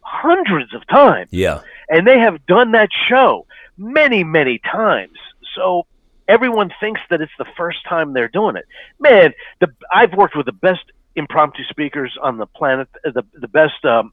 [0.00, 1.28] hundreds of times.
[1.32, 1.60] Yeah.
[1.88, 5.16] And they have done that show many, many times.
[5.54, 5.86] So
[6.26, 8.66] everyone thinks that it's the first time they're doing it.
[8.98, 10.84] Man, the I've worked with the best
[11.16, 14.12] impromptu speakers on the planet, the the best um,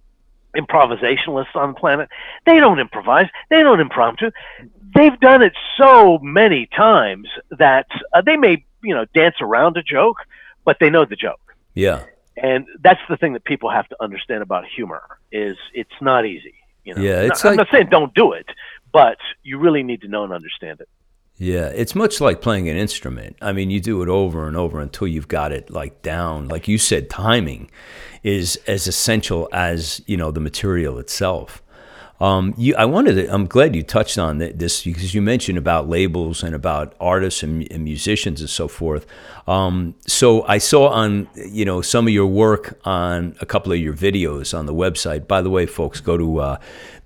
[0.56, 2.10] improvisationalists on the planet.
[2.46, 3.28] They don't improvise.
[3.50, 4.32] They don't impromptu.
[4.96, 9.84] They've done it so many times that uh, they may, you know, dance around a
[9.84, 10.18] joke,
[10.64, 11.42] but they know the joke.
[11.74, 12.04] Yeah.
[12.38, 16.54] And that's the thing that people have to understand about humor is it's not easy.
[16.84, 17.02] You know?
[17.02, 18.48] Yeah, it's not, like, I'm not saying don't do it,
[18.92, 20.90] but you really need to know and understand it.
[21.38, 23.36] Yeah, it's much like playing an instrument.
[23.42, 26.48] I mean, you do it over and over until you've got it like down.
[26.48, 27.70] Like you said, timing
[28.24, 31.62] is as essential as you know the material itself.
[32.22, 35.90] Um, you, I wanted to, I'm glad you touched on this because you mentioned about
[35.90, 39.06] labels and about artists and, and musicians and so forth.
[39.48, 43.80] Um, so I saw on, you know, some of your work on a couple of
[43.80, 45.28] your videos on the website.
[45.28, 46.58] By the way, folks, go to uh,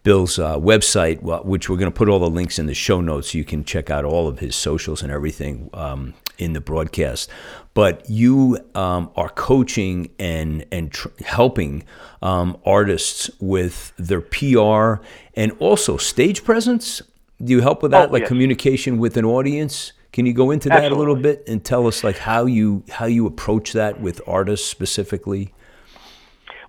[0.03, 3.31] Bill's uh, website, which we're going to put all the links in the show notes.
[3.31, 7.29] So you can check out all of his socials and everything um, in the broadcast
[7.73, 11.84] but you um, are coaching and and tr- helping
[12.21, 15.01] um, artists with their PR
[15.36, 17.01] and also stage presence.
[17.41, 18.27] Do you help with that, oh, like yes.
[18.27, 19.93] communication with an audience?
[20.12, 20.95] Can you go into that Absolutely.
[20.95, 24.67] a little bit and tell us like how you how you approach that with artists
[24.67, 25.53] specifically?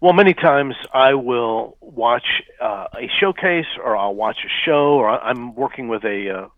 [0.01, 2.25] Well, many times I will watch
[2.63, 6.49] uh, a showcase, or I'll watch a show, or I'm working with a uh,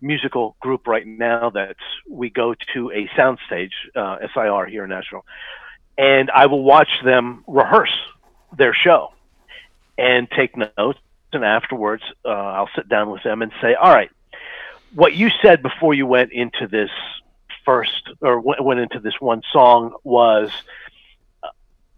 [0.00, 1.76] musical group right now that
[2.08, 5.24] we go to a soundstage, uh, SIR here in Nashville,
[5.98, 7.96] and I will watch them rehearse
[8.56, 9.12] their show
[9.98, 10.98] and take notes.
[11.32, 14.10] And afterwards, uh, I'll sit down with them and say, "All right,
[14.94, 16.90] what you said before you went into this
[17.64, 20.50] first or w- went into this one song was."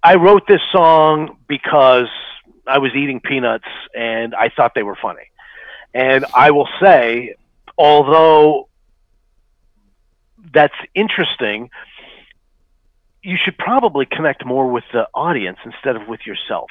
[0.03, 2.09] I wrote this song because
[2.67, 5.31] I was eating peanuts and I thought they were funny.
[5.95, 7.35] And I will say,
[7.79, 8.69] although
[10.53, 11.71] that's interesting,
[13.23, 16.71] you should probably connect more with the audience instead of with yourself.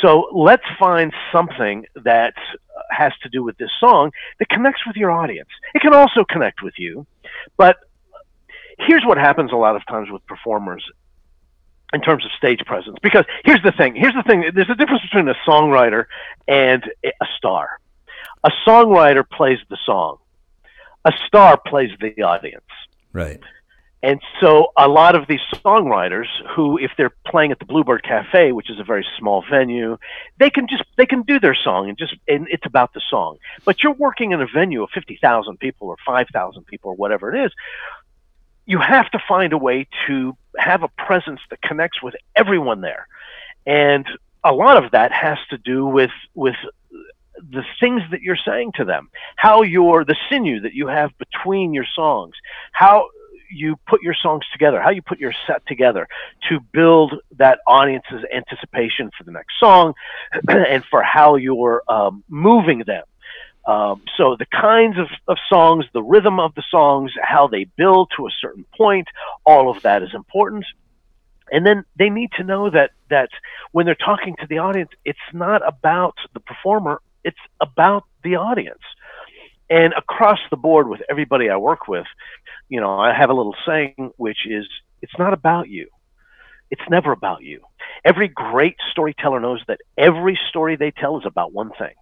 [0.00, 4.96] So let's find something that uh, has to do with this song that connects with
[4.96, 5.48] your audience.
[5.74, 7.06] It can also connect with you,
[7.56, 7.76] but
[8.78, 10.84] here's what happens a lot of times with performers
[11.92, 12.96] in terms of stage presence.
[13.02, 13.94] Because here's the thing.
[13.94, 14.44] Here's the thing.
[14.54, 16.04] There's a difference between a songwriter
[16.46, 17.68] and a star.
[18.44, 20.18] A songwriter plays the song.
[21.04, 22.64] A star plays the audience.
[23.12, 23.40] Right.
[24.02, 28.52] And so a lot of these songwriters who, if they're playing at the Bluebird Cafe,
[28.52, 29.98] which is a very small venue,
[30.38, 33.36] they can just they can do their song and just and it's about the song.
[33.66, 36.94] But you're working in a venue of fifty thousand people or five thousand people or
[36.94, 37.52] whatever it is.
[38.64, 43.06] You have to find a way to have a presence that connects with everyone there,
[43.66, 44.06] and
[44.42, 46.56] a lot of that has to do with with
[47.50, 51.74] the things that you're saying to them, how you're the sinew that you have between
[51.74, 52.34] your songs,
[52.72, 53.08] how
[53.50, 56.08] you put your songs together, how you put your set together
[56.48, 59.94] to build that audience's anticipation for the next song
[60.48, 63.04] and for how you're um, moving them.
[63.66, 68.10] Um, so the kinds of, of songs, the rhythm of the songs, how they build
[68.16, 69.06] to a certain point,
[69.44, 70.64] all of that is important.
[71.52, 73.28] And then they need to know that that
[73.72, 77.00] when they're talking to the audience, it's not about the performer,
[77.80, 78.82] about the audience.
[79.70, 82.06] And across the board with everybody I work with,
[82.68, 84.66] you know, I have a little saying which is
[85.00, 85.88] it's not about you.
[86.70, 87.62] It's never about you.
[88.04, 91.94] Every great storyteller knows that every story they tell is about one thing.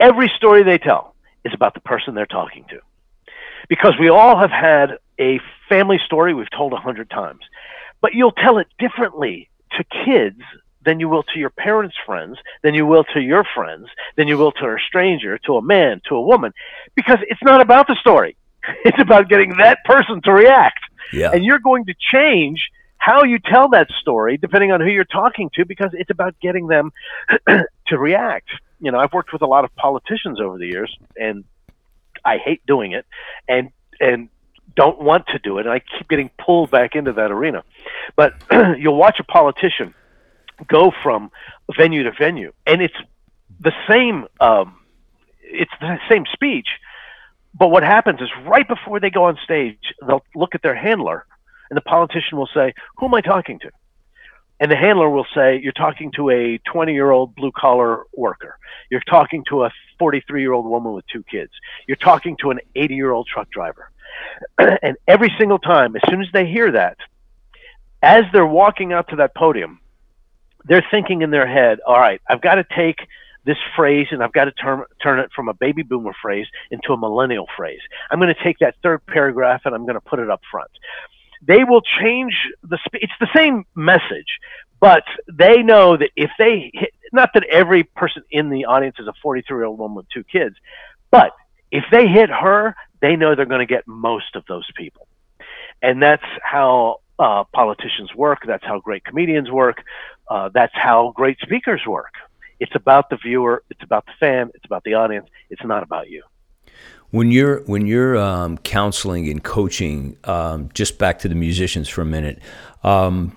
[0.00, 2.80] Every story they tell is about the person they're talking to.
[3.68, 7.40] Because we all have had a family story we've told a hundred times,
[8.00, 10.40] but you'll tell it differently to kids
[10.84, 14.38] than you will to your parents' friends, than you will to your friends, than you
[14.38, 16.52] will to a stranger, to a man, to a woman,
[16.94, 18.36] because it's not about the story.
[18.84, 20.80] It's about getting that person to react.
[21.12, 21.30] Yeah.
[21.32, 25.50] And you're going to change how you tell that story depending on who you're talking
[25.54, 26.92] to because it's about getting them
[27.86, 28.50] to react.
[28.78, 31.44] You know, I've worked with a lot of politicians over the years and
[32.24, 33.06] I hate doing it
[33.48, 34.28] and and
[34.76, 37.64] don't want to do it and I keep getting pulled back into that arena.
[38.14, 38.34] But
[38.78, 39.94] you'll watch a politician
[40.68, 41.30] go from
[41.76, 42.94] venue to venue and it's
[43.60, 44.76] the same um,
[45.42, 46.66] it's the same speech
[47.58, 51.26] but what happens is right before they go on stage, they'll look at their handler,
[51.68, 53.70] and the politician will say, Who am I talking to?
[54.60, 58.56] And the handler will say, You're talking to a 20 year old blue collar worker.
[58.90, 61.52] You're talking to a 43 year old woman with two kids.
[61.88, 63.90] You're talking to an 80 year old truck driver.
[64.82, 66.98] and every single time, as soon as they hear that,
[68.02, 69.80] as they're walking out to that podium,
[70.64, 72.98] they're thinking in their head, All right, I've got to take
[73.44, 76.92] this phrase and I've got to turn turn it from a baby boomer phrase into
[76.92, 77.80] a millennial phrase.
[78.10, 80.70] I'm going to take that third paragraph and I'm going to put it up front.
[81.46, 84.38] They will change the it's the same message,
[84.78, 89.06] but they know that if they hit not that every person in the audience is
[89.06, 90.56] a 43 year old woman with two kids,
[91.10, 91.32] but
[91.70, 95.06] if they hit her, they know they're going to get most of those people.
[95.82, 98.40] And that's how uh, politicians work.
[98.46, 99.82] That's how great comedians work.
[100.30, 102.14] Uh, that's how great speakers work.
[102.60, 103.64] It's about the viewer.
[103.68, 104.50] It's about the fan.
[104.54, 105.28] It's about the audience.
[105.50, 106.22] It's not about you.
[107.10, 112.02] When you're when you're um, counseling and coaching, um, just back to the musicians for
[112.02, 112.40] a minute,
[112.84, 113.36] um,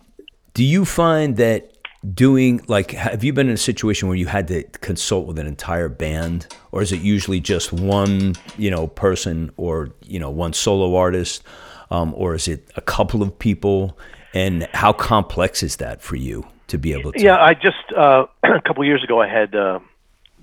[0.53, 1.71] do you find that
[2.13, 5.47] doing like have you been in a situation where you had to consult with an
[5.47, 10.51] entire band or is it usually just one you know person or you know one
[10.51, 11.43] solo artist
[11.91, 13.97] um, or is it a couple of people
[14.34, 18.26] and how complex is that for you to be able to yeah i just uh,
[18.43, 19.80] a couple years ago i had uh,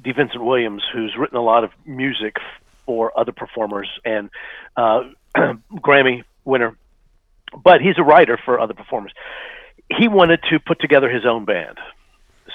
[0.02, 2.36] d vincent williams who's written a lot of music
[2.86, 4.30] for other performers and
[4.76, 5.02] uh,
[5.36, 6.76] grammy winner
[7.64, 9.12] but he's a writer for other performers
[9.96, 11.78] he wanted to put together his own band.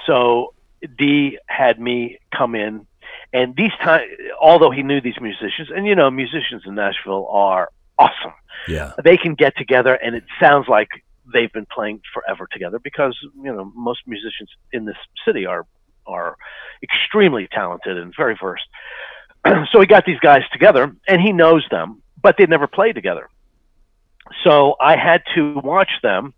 [0.05, 0.53] So
[0.97, 2.85] D had me come in,
[3.33, 4.07] and these time,
[4.39, 8.33] although he knew these musicians, and you know, musicians in Nashville are awesome.
[8.67, 10.89] Yeah, they can get together, and it sounds like
[11.33, 15.65] they've been playing forever together because you know most musicians in this city are
[16.07, 16.35] are
[16.83, 18.67] extremely talented and very versed.
[19.71, 23.29] so he got these guys together, and he knows them, but they'd never played together.
[24.43, 26.33] So I had to watch them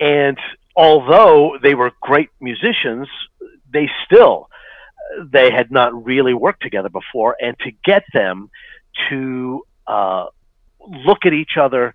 [0.00, 0.38] and
[0.76, 3.08] although they were great musicians,
[3.72, 4.48] they still
[5.32, 8.50] they had not really worked together before, and to get them
[9.08, 10.26] to uh,
[11.06, 11.94] look at each other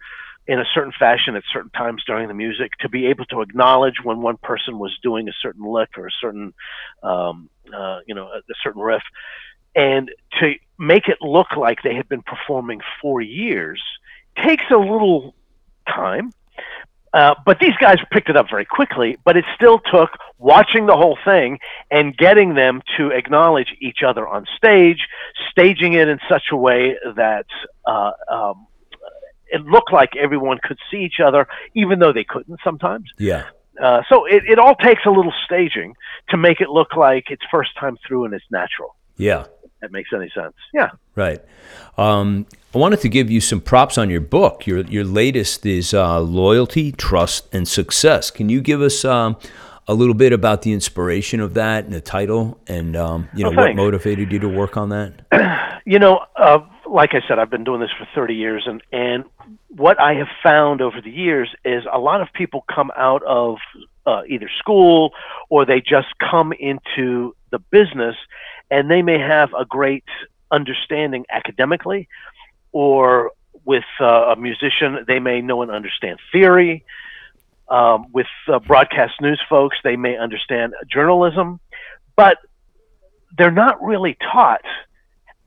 [0.49, 3.95] in a certain fashion at certain times during the music, to be able to acknowledge
[4.03, 6.53] when one person was doing a certain lick or a certain,
[7.03, 9.03] um, uh, you know, a, a certain riff,
[9.75, 13.81] and to make it look like they had been performing for years
[14.43, 15.35] takes a little
[15.87, 16.31] time
[17.13, 20.95] uh, but these guys picked it up very quickly, but it still took watching the
[20.95, 21.57] whole thing
[21.89, 25.07] and getting them to acknowledge each other on stage,
[25.49, 27.47] staging it in such a way that
[27.87, 28.67] uh, um,
[29.51, 33.09] it looked like everyone could see each other, even though they couldn't sometimes.
[33.17, 33.45] Yeah.
[33.81, 35.95] Uh, so it, it all takes a little staging
[36.29, 38.95] to make it look like it's first time through and it's natural.
[39.15, 39.45] Yeah
[39.81, 40.55] that makes any sense.
[40.73, 40.89] Yeah.
[41.15, 41.41] Right.
[41.97, 44.67] Um, I wanted to give you some props on your book.
[44.67, 48.31] Your your latest is uh, loyalty, trust, and success.
[48.31, 49.37] Can you give us um,
[49.87, 53.51] a little bit about the inspiration of that and the title, and um, you know
[53.51, 55.81] oh, what motivated you to work on that?
[55.85, 56.59] you know, uh,
[56.91, 59.23] like I said, I've been doing this for 30 years, and and
[59.67, 63.57] what I have found over the years is a lot of people come out of
[64.05, 65.11] uh, either school
[65.49, 68.15] or they just come into the business
[68.71, 70.05] and they may have a great
[70.51, 72.07] understanding academically
[72.71, 73.31] or
[73.65, 75.03] with uh, a musician.
[75.07, 76.83] They may know and understand theory
[77.67, 79.77] um, with uh, broadcast news folks.
[79.83, 81.59] They may understand journalism
[82.19, 82.37] but
[83.37, 84.65] they're not really taught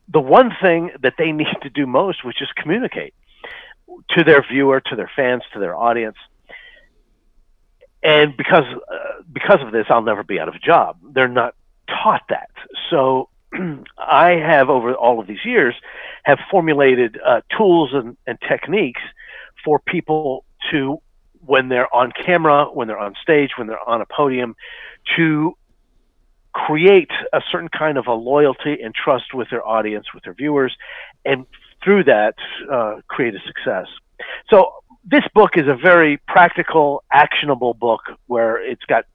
[0.07, 3.13] the one thing that they need to do most which is communicate
[4.09, 6.17] to their viewer to their fans to their audience
[8.01, 11.55] and because uh, because of this i'll never be out of a job they're not
[11.87, 12.49] taught that.
[12.89, 13.29] So
[13.97, 15.75] I have, over all of these years,
[16.23, 19.01] have formulated uh, tools and, and techniques
[19.63, 21.01] for people to,
[21.45, 24.55] when they're on camera, when they're on stage, when they're on a podium,
[25.15, 25.57] to
[26.53, 30.75] create a certain kind of a loyalty and trust with their audience, with their viewers,
[31.25, 31.45] and
[31.83, 32.35] through that,
[32.71, 33.87] uh, create a success.
[34.49, 39.05] So this book is a very practical, actionable book where it's got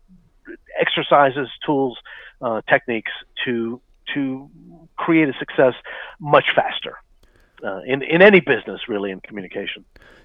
[0.78, 1.96] exercises, tools,
[2.40, 3.12] uh, techniques
[3.44, 3.80] to
[4.14, 4.48] to
[4.96, 5.74] create a success
[6.18, 6.96] much faster
[7.64, 9.84] uh, in in any business, really, in communication.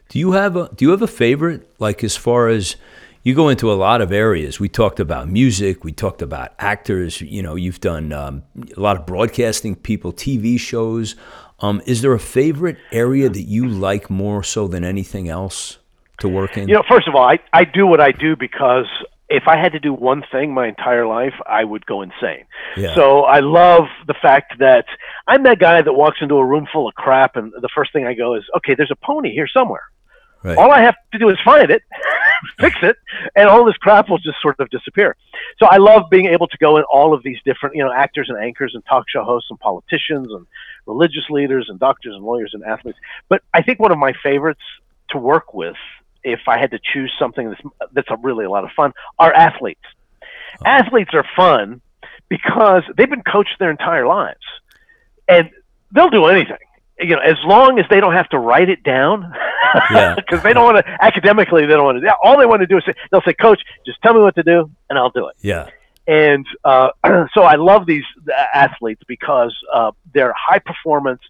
[0.10, 1.70] Do you have a Do you have a favorite?
[1.80, 2.76] Like as far as
[3.24, 4.60] you go into a lot of areas.
[4.60, 5.84] We talked about music.
[5.84, 7.22] We talked about actors.
[7.22, 8.44] You know, you've done um,
[8.76, 11.16] a lot of broadcasting people, TV shows.
[11.60, 15.78] Um, is there a favorite area that you like more so than anything else
[16.20, 16.68] to work in?
[16.68, 18.88] You know, first of all, I, I do what I do because
[19.30, 22.46] if I had to do one thing my entire life, I would go insane.
[22.76, 22.94] Yeah.
[22.94, 24.86] So I love the fact that
[25.28, 28.06] I'm that guy that walks into a room full of crap, and the first thing
[28.06, 29.84] I go is, okay, there's a pony here somewhere.
[30.44, 30.58] Right.
[30.58, 31.84] All I have to do is find it,
[32.60, 32.98] fix it,
[33.36, 35.16] and all this crap will just sort of disappear.
[35.58, 38.30] So I love being able to go in all of these different, you know, actors
[38.30, 40.46] and anchors and talk show hosts and politicians and
[40.86, 43.00] religious leaders and doctors and lawyers and athletes.
[43.30, 44.62] But I think one of my favorites
[45.10, 45.78] to work with
[46.24, 49.34] if I had to choose something that's that's a really a lot of fun, are
[49.34, 49.84] athletes.
[50.60, 50.66] Oh.
[50.66, 51.82] Athletes are fun
[52.30, 54.44] because they've been coached their entire lives,
[55.28, 55.50] and
[55.92, 56.58] they'll do anything.
[57.00, 59.34] You know, as long as they don't have to write it down,
[59.74, 60.38] because yeah.
[60.44, 61.66] they don't want to academically.
[61.66, 62.14] They don't want to.
[62.24, 64.44] All they want to do is say, they'll say, "Coach, just tell me what to
[64.44, 65.70] do, and I'll do it." Yeah.
[66.06, 66.90] And uh,
[67.34, 68.04] so I love these
[68.54, 71.22] athletes because uh, they're high performance.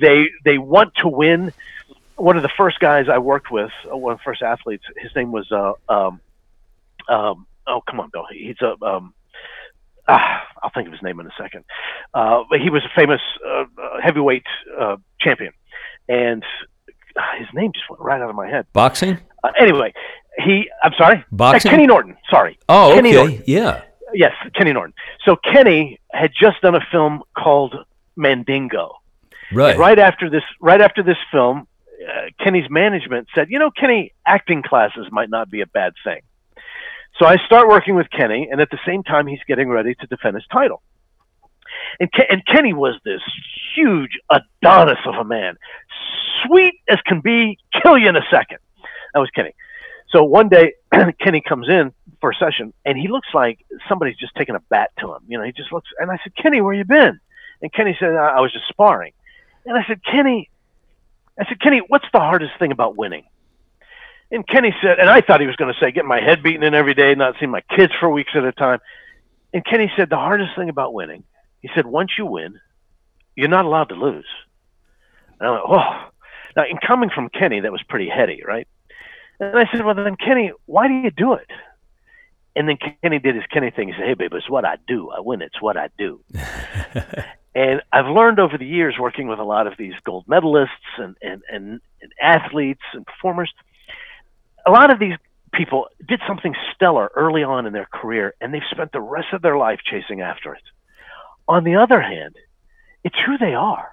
[0.00, 1.52] They they want to win.
[2.16, 5.14] One of the first guys I worked with, uh, one of the first athletes, his
[5.14, 6.20] name was uh, um,
[7.08, 8.26] um, oh come on, Bill.
[8.30, 9.14] He's a um,
[10.08, 11.64] ah, I'll think of his name in a second.
[12.14, 14.44] Uh, but he was a famous uh, uh heavyweight
[14.78, 15.52] uh, champion,
[16.08, 16.44] and
[17.16, 18.66] uh, his name just went right out of my head.
[18.72, 19.18] Boxing.
[19.42, 19.92] Uh, anyway,
[20.44, 20.68] he.
[20.82, 21.24] I'm sorry.
[21.30, 21.70] Boxing.
[21.70, 22.16] Kenny Norton.
[22.30, 22.58] Sorry.
[22.68, 23.16] Oh, Kenny okay.
[23.16, 23.44] Norton.
[23.46, 23.82] Yeah.
[24.14, 24.94] Yes, Kenny Norton.
[25.24, 27.74] So Kenny had just done a film called
[28.14, 28.94] Mandingo.
[29.52, 29.70] Right.
[29.70, 31.66] And right after this, right after this film,
[32.42, 36.20] Kenny's management said, "You know, Kenny, acting classes might not be a bad thing."
[37.18, 40.06] So I start working with Kenny, and at the same time, he's getting ready to
[40.06, 40.82] defend his title.
[41.98, 43.22] And, Ke- and Kenny was this
[43.74, 45.56] huge Adonis of a man,
[46.44, 48.58] sweet as can be, kill you in a second.
[49.14, 49.54] That was Kenny.
[50.10, 50.74] So one day,
[51.20, 54.90] Kenny comes in for a session, and he looks like somebody's just taking a bat
[55.00, 55.22] to him.
[55.26, 55.88] You know, he just looks.
[55.98, 57.18] And I said, Kenny, where you been?
[57.62, 59.12] And Kenny said, I, I was just sparring.
[59.64, 60.50] And I said, Kenny,
[61.38, 63.24] I said, Kenny, what's the hardest thing about winning?
[64.30, 66.62] And Kenny said, and I thought he was going to say, getting my head beaten
[66.62, 68.80] in every day, not seeing my kids for weeks at a time.
[69.52, 71.22] And Kenny said, the hardest thing about winning,
[71.62, 72.58] he said, once you win,
[73.36, 74.26] you're not allowed to lose.
[75.38, 76.08] And I went, oh.
[76.56, 78.66] Now, in coming from Kenny, that was pretty heady, right?
[79.38, 81.50] And I said, well, then, Kenny, why do you do it?
[82.56, 83.88] And then Kenny did his Kenny thing.
[83.88, 85.10] He said, hey, babe, it's what I do.
[85.10, 85.42] I win.
[85.42, 86.20] It's what I do.
[87.54, 91.16] and I've learned over the years working with a lot of these gold medalists and,
[91.20, 93.52] and, and, and athletes and performers–
[94.66, 95.14] a lot of these
[95.52, 99.42] people did something stellar early on in their career and they've spent the rest of
[99.42, 100.62] their life chasing after it.
[101.48, 102.36] On the other hand,
[103.04, 103.90] it's who they are.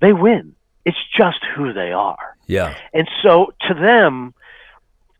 [0.00, 0.54] They win.
[0.84, 2.36] It's just who they are.
[2.46, 2.76] Yeah.
[2.92, 4.34] And so to them,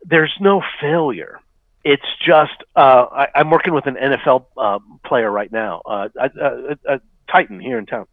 [0.03, 1.39] there's no failure.
[1.83, 6.29] It's just uh, I, I'm working with an NFL uh, player right now, uh, a,
[6.39, 7.01] a, a
[7.31, 8.07] Titan here in town,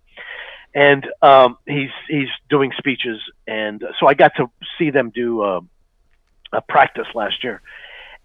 [0.74, 5.42] and um, he's he's doing speeches, and so I got to see them do
[6.54, 7.60] uh, practice last year.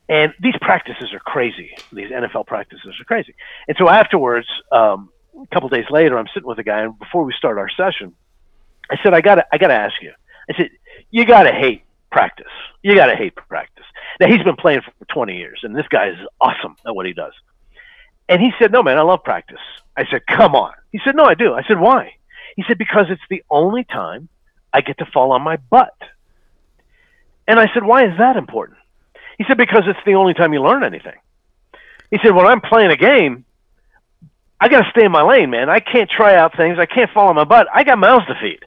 [0.07, 1.71] And these practices are crazy.
[1.93, 3.35] These NFL practices are crazy.
[3.67, 5.09] And so afterwards, um,
[5.39, 8.15] a couple days later, I'm sitting with a guy, and before we start our session,
[8.89, 10.11] I said, "I gotta, I gotta ask you."
[10.49, 10.71] I said,
[11.11, 12.51] "You gotta hate practice.
[12.81, 13.85] You gotta hate practice."
[14.19, 17.13] Now he's been playing for 20 years, and this guy is awesome at what he
[17.13, 17.33] does.
[18.27, 19.61] And he said, "No, man, I love practice."
[19.95, 22.15] I said, "Come on." He said, "No, I do." I said, "Why?"
[22.55, 24.27] He said, "Because it's the only time
[24.73, 25.95] I get to fall on my butt."
[27.49, 28.77] And I said, why is that important?
[29.39, 31.17] He said, because it's the only time you learn anything.
[32.11, 33.43] He said, when I'm playing a game,
[34.61, 35.67] I got to stay in my lane, man.
[35.67, 36.77] I can't try out things.
[36.77, 37.65] I can't fall on my butt.
[37.73, 38.59] I got mouths to feed,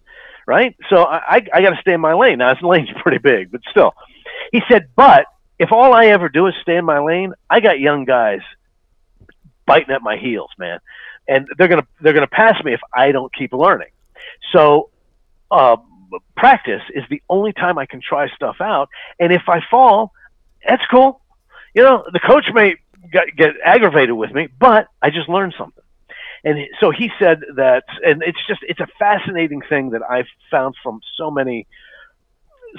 [0.47, 0.75] right?
[0.91, 2.39] So I, I, I got to stay in my lane.
[2.39, 3.95] Now, his lane's pretty big, but still.
[4.51, 5.27] He said, but
[5.61, 8.41] if all I ever do is stay in my lane, I got young guys
[9.65, 10.81] biting at my heels, man,
[11.29, 13.91] and they're gonna they're gonna pass me if I don't keep learning.
[14.53, 14.91] So,
[15.53, 15.77] uh,
[16.37, 18.89] practice is the only time I can try stuff out.
[19.19, 20.13] And if I fall,
[20.67, 21.21] that's cool.
[21.75, 22.77] You know, the coach may
[23.11, 25.83] get, get aggravated with me, but I just learned something.
[26.45, 30.75] And so he said that, and it's just, it's a fascinating thing that I've found
[30.83, 31.67] from so many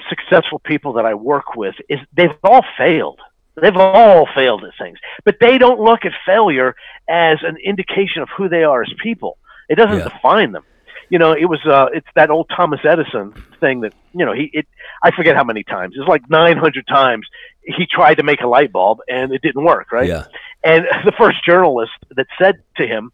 [0.08, 3.20] successful people that I work with is they've all failed.
[3.60, 6.74] They've all failed at things, but they don't look at failure
[7.08, 9.38] as an indication of who they are as people.
[9.68, 10.08] It doesn't yeah.
[10.08, 10.64] define them
[11.10, 14.50] you know, it was uh, it's that old Thomas Edison thing that you know he
[14.52, 14.66] it
[15.02, 17.26] I forget how many times it's like 900 times
[17.62, 20.08] he tried to make a light bulb and it didn't work, right?
[20.08, 20.24] Yeah.
[20.62, 23.12] And the first journalist that said to him,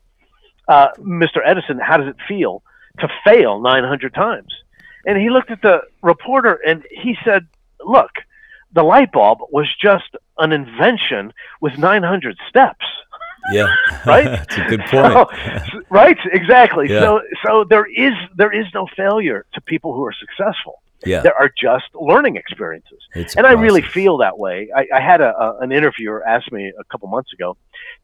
[0.68, 1.38] uh, "Mr.
[1.44, 2.62] Edison, how does it feel
[3.00, 4.52] to fail 900 times?"
[5.06, 7.46] And he looked at the reporter and he said,
[7.84, 8.10] "Look."
[8.72, 12.86] The light bulb was just an invention with 900 steps.
[13.52, 13.72] Yeah,
[14.06, 14.24] right.
[14.24, 15.12] That's a good point.
[15.12, 16.88] So, right, exactly.
[16.88, 17.00] Yeah.
[17.00, 20.82] So, so there is there is no failure to people who are successful.
[21.04, 21.20] Yeah.
[21.20, 24.68] There are just learning experiences, It's and I really feel that way.
[24.76, 27.56] I, I had a, a, an interviewer ask me a couple months ago,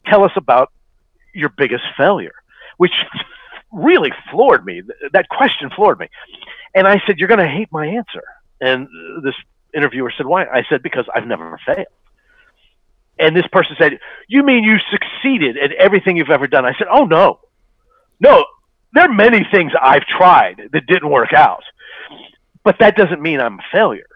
[0.07, 0.73] "Tell us about
[1.35, 2.35] your biggest failure,"
[2.79, 2.95] which
[3.73, 4.83] really floored me.
[5.13, 6.09] That question floored me,
[6.75, 8.25] and I said, "You're going to hate my answer."
[8.63, 8.89] And
[9.23, 9.35] this
[9.75, 11.87] interviewer said, "Why?" I said, "Because I've never failed."
[13.19, 13.99] And this person said,
[14.29, 16.65] You mean you succeeded at everything you've ever done?
[16.65, 17.41] I said, Oh, no.
[18.21, 18.45] No,
[18.93, 21.63] there are many things I've tried that didn't work out.
[22.65, 24.07] But that doesn't mean I'm a failure.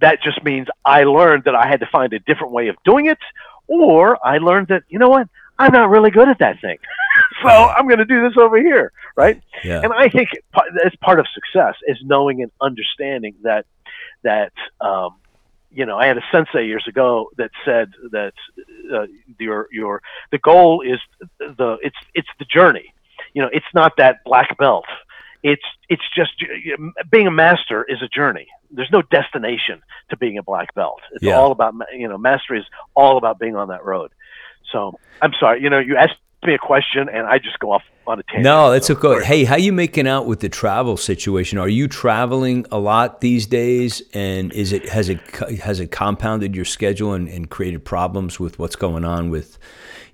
[0.00, 3.06] That just means I learned that I had to find a different way of doing
[3.06, 3.18] it,
[3.66, 5.28] or I learned that, you know what?
[5.58, 6.76] I'm not really good at that thing.
[7.42, 9.40] so I'm going to do this over here, right?
[9.64, 9.80] Yeah.
[9.82, 13.64] And I think it's part of success is knowing and understanding that
[14.22, 15.16] that um,
[15.76, 18.34] you know I had a sensei years ago that said that
[18.94, 19.06] uh,
[19.38, 20.02] your your
[20.32, 21.00] the goal is
[21.38, 22.92] the it's it's the journey.
[23.34, 24.86] You know, it's not that black belt.
[25.42, 26.32] It's it's just
[27.10, 28.46] being a master is a journey.
[28.70, 31.00] There's no destination to being a black belt.
[31.12, 31.36] It's Yeah.
[31.38, 34.10] all about you know mastery is all about being on that road.
[34.72, 36.16] So I'm sorry, you know, you asked
[36.46, 38.44] me a question and I just go off on a tangent.
[38.44, 39.24] No, that's So, okay.
[39.24, 41.58] Hey, how you making out with the travel situation?
[41.58, 44.02] Are you traveling a lot these days?
[44.14, 45.20] And is it has it
[45.60, 49.58] has it compounded your schedule and, and created problems with what's going on with,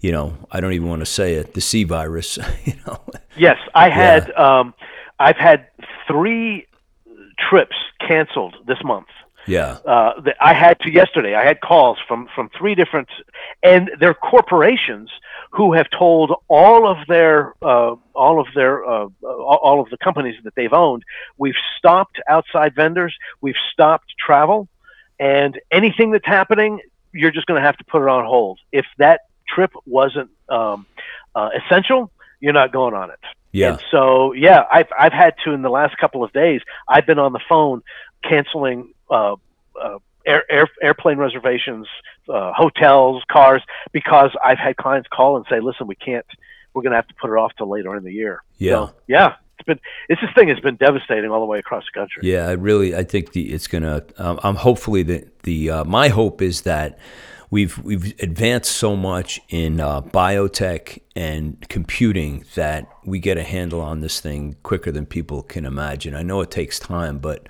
[0.00, 2.38] you know, I don't even want to say it, the C virus.
[2.64, 3.00] You know,
[3.36, 4.30] Yes, I had.
[4.32, 4.74] Um,
[5.18, 5.66] I've had
[6.06, 6.66] three
[7.38, 7.76] trips
[8.06, 9.06] canceled this month.
[9.46, 11.34] Yeah, Uh, that I had to yesterday.
[11.34, 13.08] I had calls from from three different,
[13.62, 15.10] and they're corporations
[15.50, 20.36] who have told all of their uh, all of their uh, all of the companies
[20.44, 21.02] that they've owned,
[21.38, 24.68] we've stopped outside vendors, we've stopped travel,
[25.18, 26.80] and anything that's happening,
[27.12, 28.58] you're just going to have to put it on hold.
[28.72, 30.86] If that trip wasn't um,
[31.34, 33.18] uh, essential, you're not going on it.
[33.52, 36.60] yeah, And so, yeah, I've I've had to in the last couple of days.
[36.88, 37.82] I've been on the phone
[38.24, 39.36] canceling uh,
[39.80, 41.86] uh, air, air, airplane reservations,
[42.28, 46.26] uh, hotels, cars, because I've had clients call and say, "Listen, we can't.
[46.74, 48.72] We're going to have to put it off till later in the year." yeah.
[48.72, 51.98] So, yeah, it's been this this thing has been devastating all the way across the
[51.98, 52.30] country.
[52.30, 54.02] Yeah, I really, I think the, it's gonna.
[54.18, 56.98] Um, I'm hopefully the the uh, my hope is that
[57.50, 63.80] we've we've advanced so much in uh, biotech and computing that we get a handle
[63.80, 66.14] on this thing quicker than people can imagine.
[66.14, 67.48] I know it takes time, but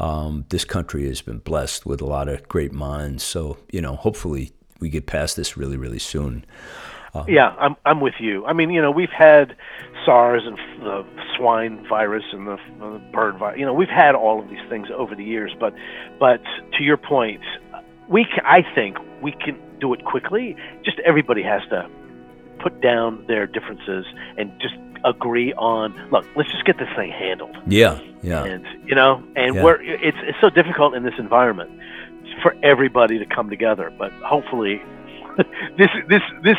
[0.00, 3.22] um, this country has been blessed with a lot of great minds.
[3.22, 6.44] So you know, hopefully we get past this really, really soon.
[7.26, 8.46] Yeah, I'm I'm with you.
[8.46, 9.56] I mean, you know, we've had
[10.04, 11.04] SARS and the
[11.36, 13.58] swine virus and the, the bird virus.
[13.58, 15.74] You know, we've had all of these things over the years, but
[16.18, 16.40] but
[16.78, 17.42] to your point,
[18.08, 20.56] we can, I think we can do it quickly.
[20.84, 21.88] Just everybody has to
[22.62, 24.04] put down their differences
[24.38, 24.74] and just
[25.04, 25.94] agree on.
[26.10, 27.56] Look, let's just get this thing handled.
[27.66, 29.64] Yeah, yeah, And you know, and Yeah.
[29.64, 31.70] we're it's it's so difficult in this environment
[32.42, 33.92] for everybody to come together.
[33.98, 34.82] But hopefully,
[35.78, 36.58] this this this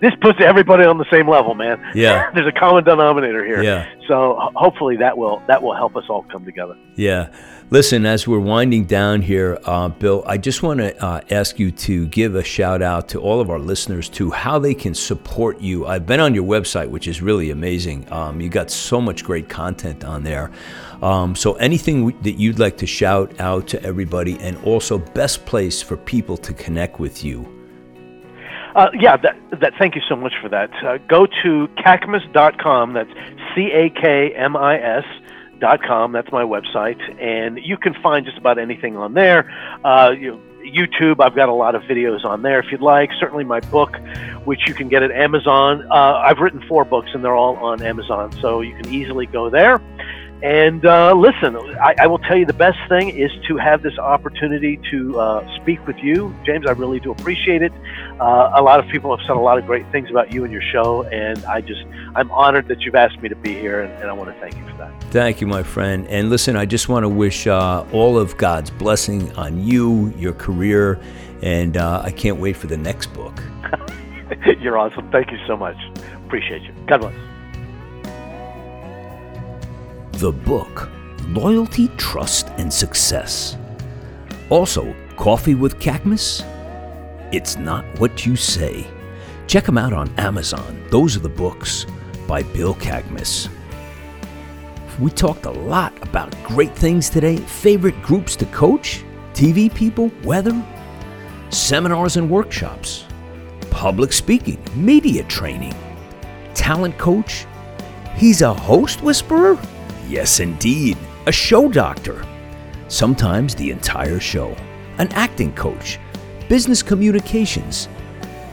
[0.00, 1.80] this puts everybody on the same level, man.
[1.94, 3.62] yeah, There's a common denominator here.
[3.62, 3.88] yeah.
[4.06, 6.76] So hopefully that will that will help us all come together.
[6.96, 7.30] Yeah.
[7.70, 11.70] Listen, as we're winding down here, uh, Bill, I just want to uh, ask you
[11.72, 15.60] to give a shout out to all of our listeners to how they can support
[15.60, 15.86] you.
[15.86, 18.10] I've been on your website, which is really amazing.
[18.10, 20.50] Um, you got so much great content on there.
[21.02, 25.44] Um, so, anything w- that you'd like to shout out to everybody, and also best
[25.44, 27.57] place for people to connect with you.
[28.74, 29.72] Uh, yeah, that, that.
[29.78, 30.70] Thank you so much for that.
[30.84, 32.92] Uh, go to cakmis.com.
[32.92, 33.10] That's
[33.54, 35.04] C A K M I S
[35.58, 36.12] dot com.
[36.12, 39.50] That's my website, and you can find just about anything on there.
[39.84, 43.10] Uh, you, YouTube, I've got a lot of videos on there if you'd like.
[43.18, 43.96] Certainly my book,
[44.44, 45.86] which you can get at Amazon.
[45.90, 49.50] Uh, I've written four books, and they're all on Amazon, so you can easily go
[49.50, 49.80] there.
[50.42, 53.98] And uh, listen, I, I will tell you the best thing is to have this
[53.98, 56.64] opportunity to uh, speak with you, James.
[56.66, 57.72] I really do appreciate it.
[58.20, 60.52] Uh, a lot of people have said a lot of great things about you and
[60.52, 61.84] your show, and I just
[62.16, 64.56] I'm honored that you've asked me to be here, and, and I want to thank
[64.56, 65.04] you for that.
[65.12, 66.04] Thank you, my friend.
[66.08, 70.32] And listen, I just want to wish uh, all of God's blessing on you, your
[70.32, 71.00] career,
[71.42, 73.40] and uh, I can't wait for the next book.
[74.60, 75.10] You're awesome.
[75.12, 75.76] Thank you so much.
[76.26, 76.72] Appreciate you.
[76.86, 77.14] God bless.
[80.20, 80.90] The book,
[81.28, 83.56] Loyalty, Trust, and Success.
[84.50, 86.42] Also, Coffee with Cakmis?
[87.30, 88.86] It's Not What You Say.
[89.46, 90.82] Check them out on Amazon.
[90.88, 91.84] Those are the books
[92.26, 93.50] by Bill Cakmis.
[94.98, 97.36] We talked a lot about great things today.
[97.36, 99.04] Favorite groups to coach,
[99.34, 100.64] TV people, weather,
[101.50, 103.04] seminars and workshops,
[103.70, 105.74] public speaking, media training,
[106.54, 107.44] talent coach.
[108.16, 109.58] He's a host whisperer?
[110.08, 110.96] Yes, indeed.
[111.26, 112.24] A show doctor.
[112.88, 114.56] Sometimes the entire show.
[114.96, 115.98] An acting coach.
[116.48, 117.90] Business communications.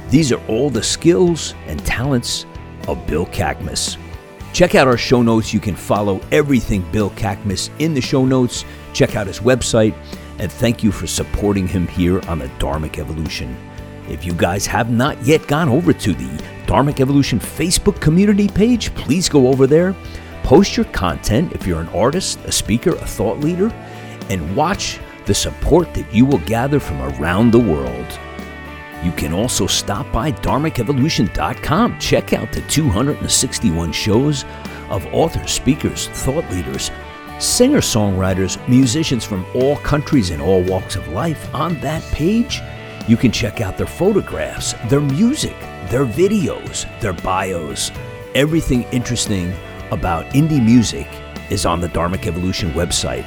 [0.09, 2.45] These are all the skills and talents
[2.89, 3.97] of Bill Cakmis.
[4.51, 5.53] Check out our show notes.
[5.53, 8.65] You can follow everything Bill Cakmis in the show notes.
[8.93, 9.95] Check out his website.
[10.39, 13.55] And thank you for supporting him here on the Dharmic Evolution.
[14.09, 18.93] If you guys have not yet gone over to the Dharmic Evolution Facebook community page,
[18.95, 19.95] please go over there.
[20.43, 23.69] Post your content if you're an artist, a speaker, a thought leader,
[24.29, 28.19] and watch the support that you will gather from around the world.
[29.03, 31.99] You can also stop by dharmicevolution.com.
[31.99, 34.45] Check out the 261 shows
[34.89, 36.89] of authors, speakers, thought leaders,
[37.39, 41.53] singer songwriters, musicians from all countries and all walks of life.
[41.53, 42.61] On that page,
[43.07, 45.59] you can check out their photographs, their music,
[45.89, 47.91] their videos, their bios.
[48.33, 49.53] Everything interesting
[49.91, 51.07] about indie music
[51.51, 53.25] is on the Dharmic Evolution website.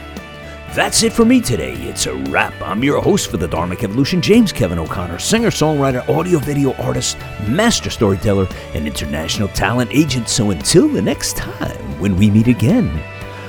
[0.78, 1.74] That's it for me today.
[1.74, 2.54] It's a wrap.
[2.62, 7.18] I'm your host for the Dharmic Evolution, James Kevin O'Connor, singer, songwriter, audio video artist,
[7.48, 10.28] master storyteller, and international talent agent.
[10.28, 12.88] So until the next time when we meet again,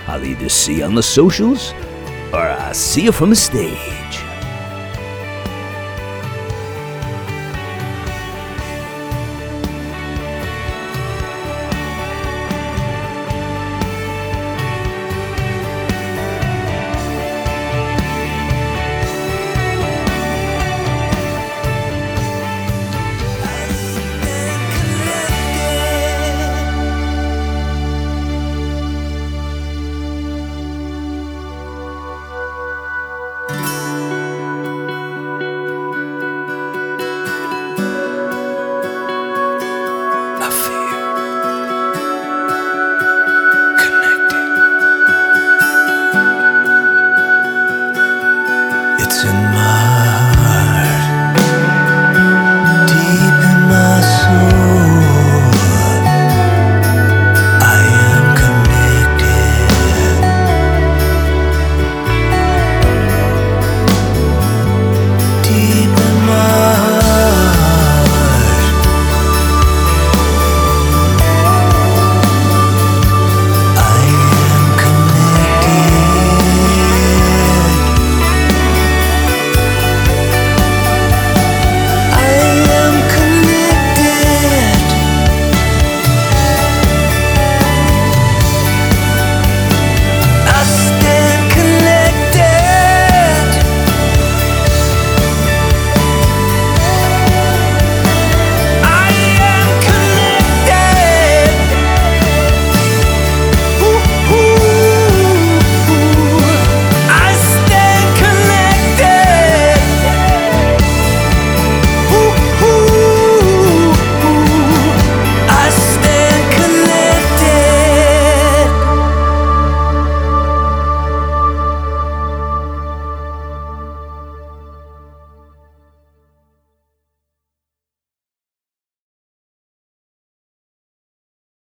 [0.07, 1.71] I'll either see you on the socials
[2.33, 3.98] or I'll see you from the stage.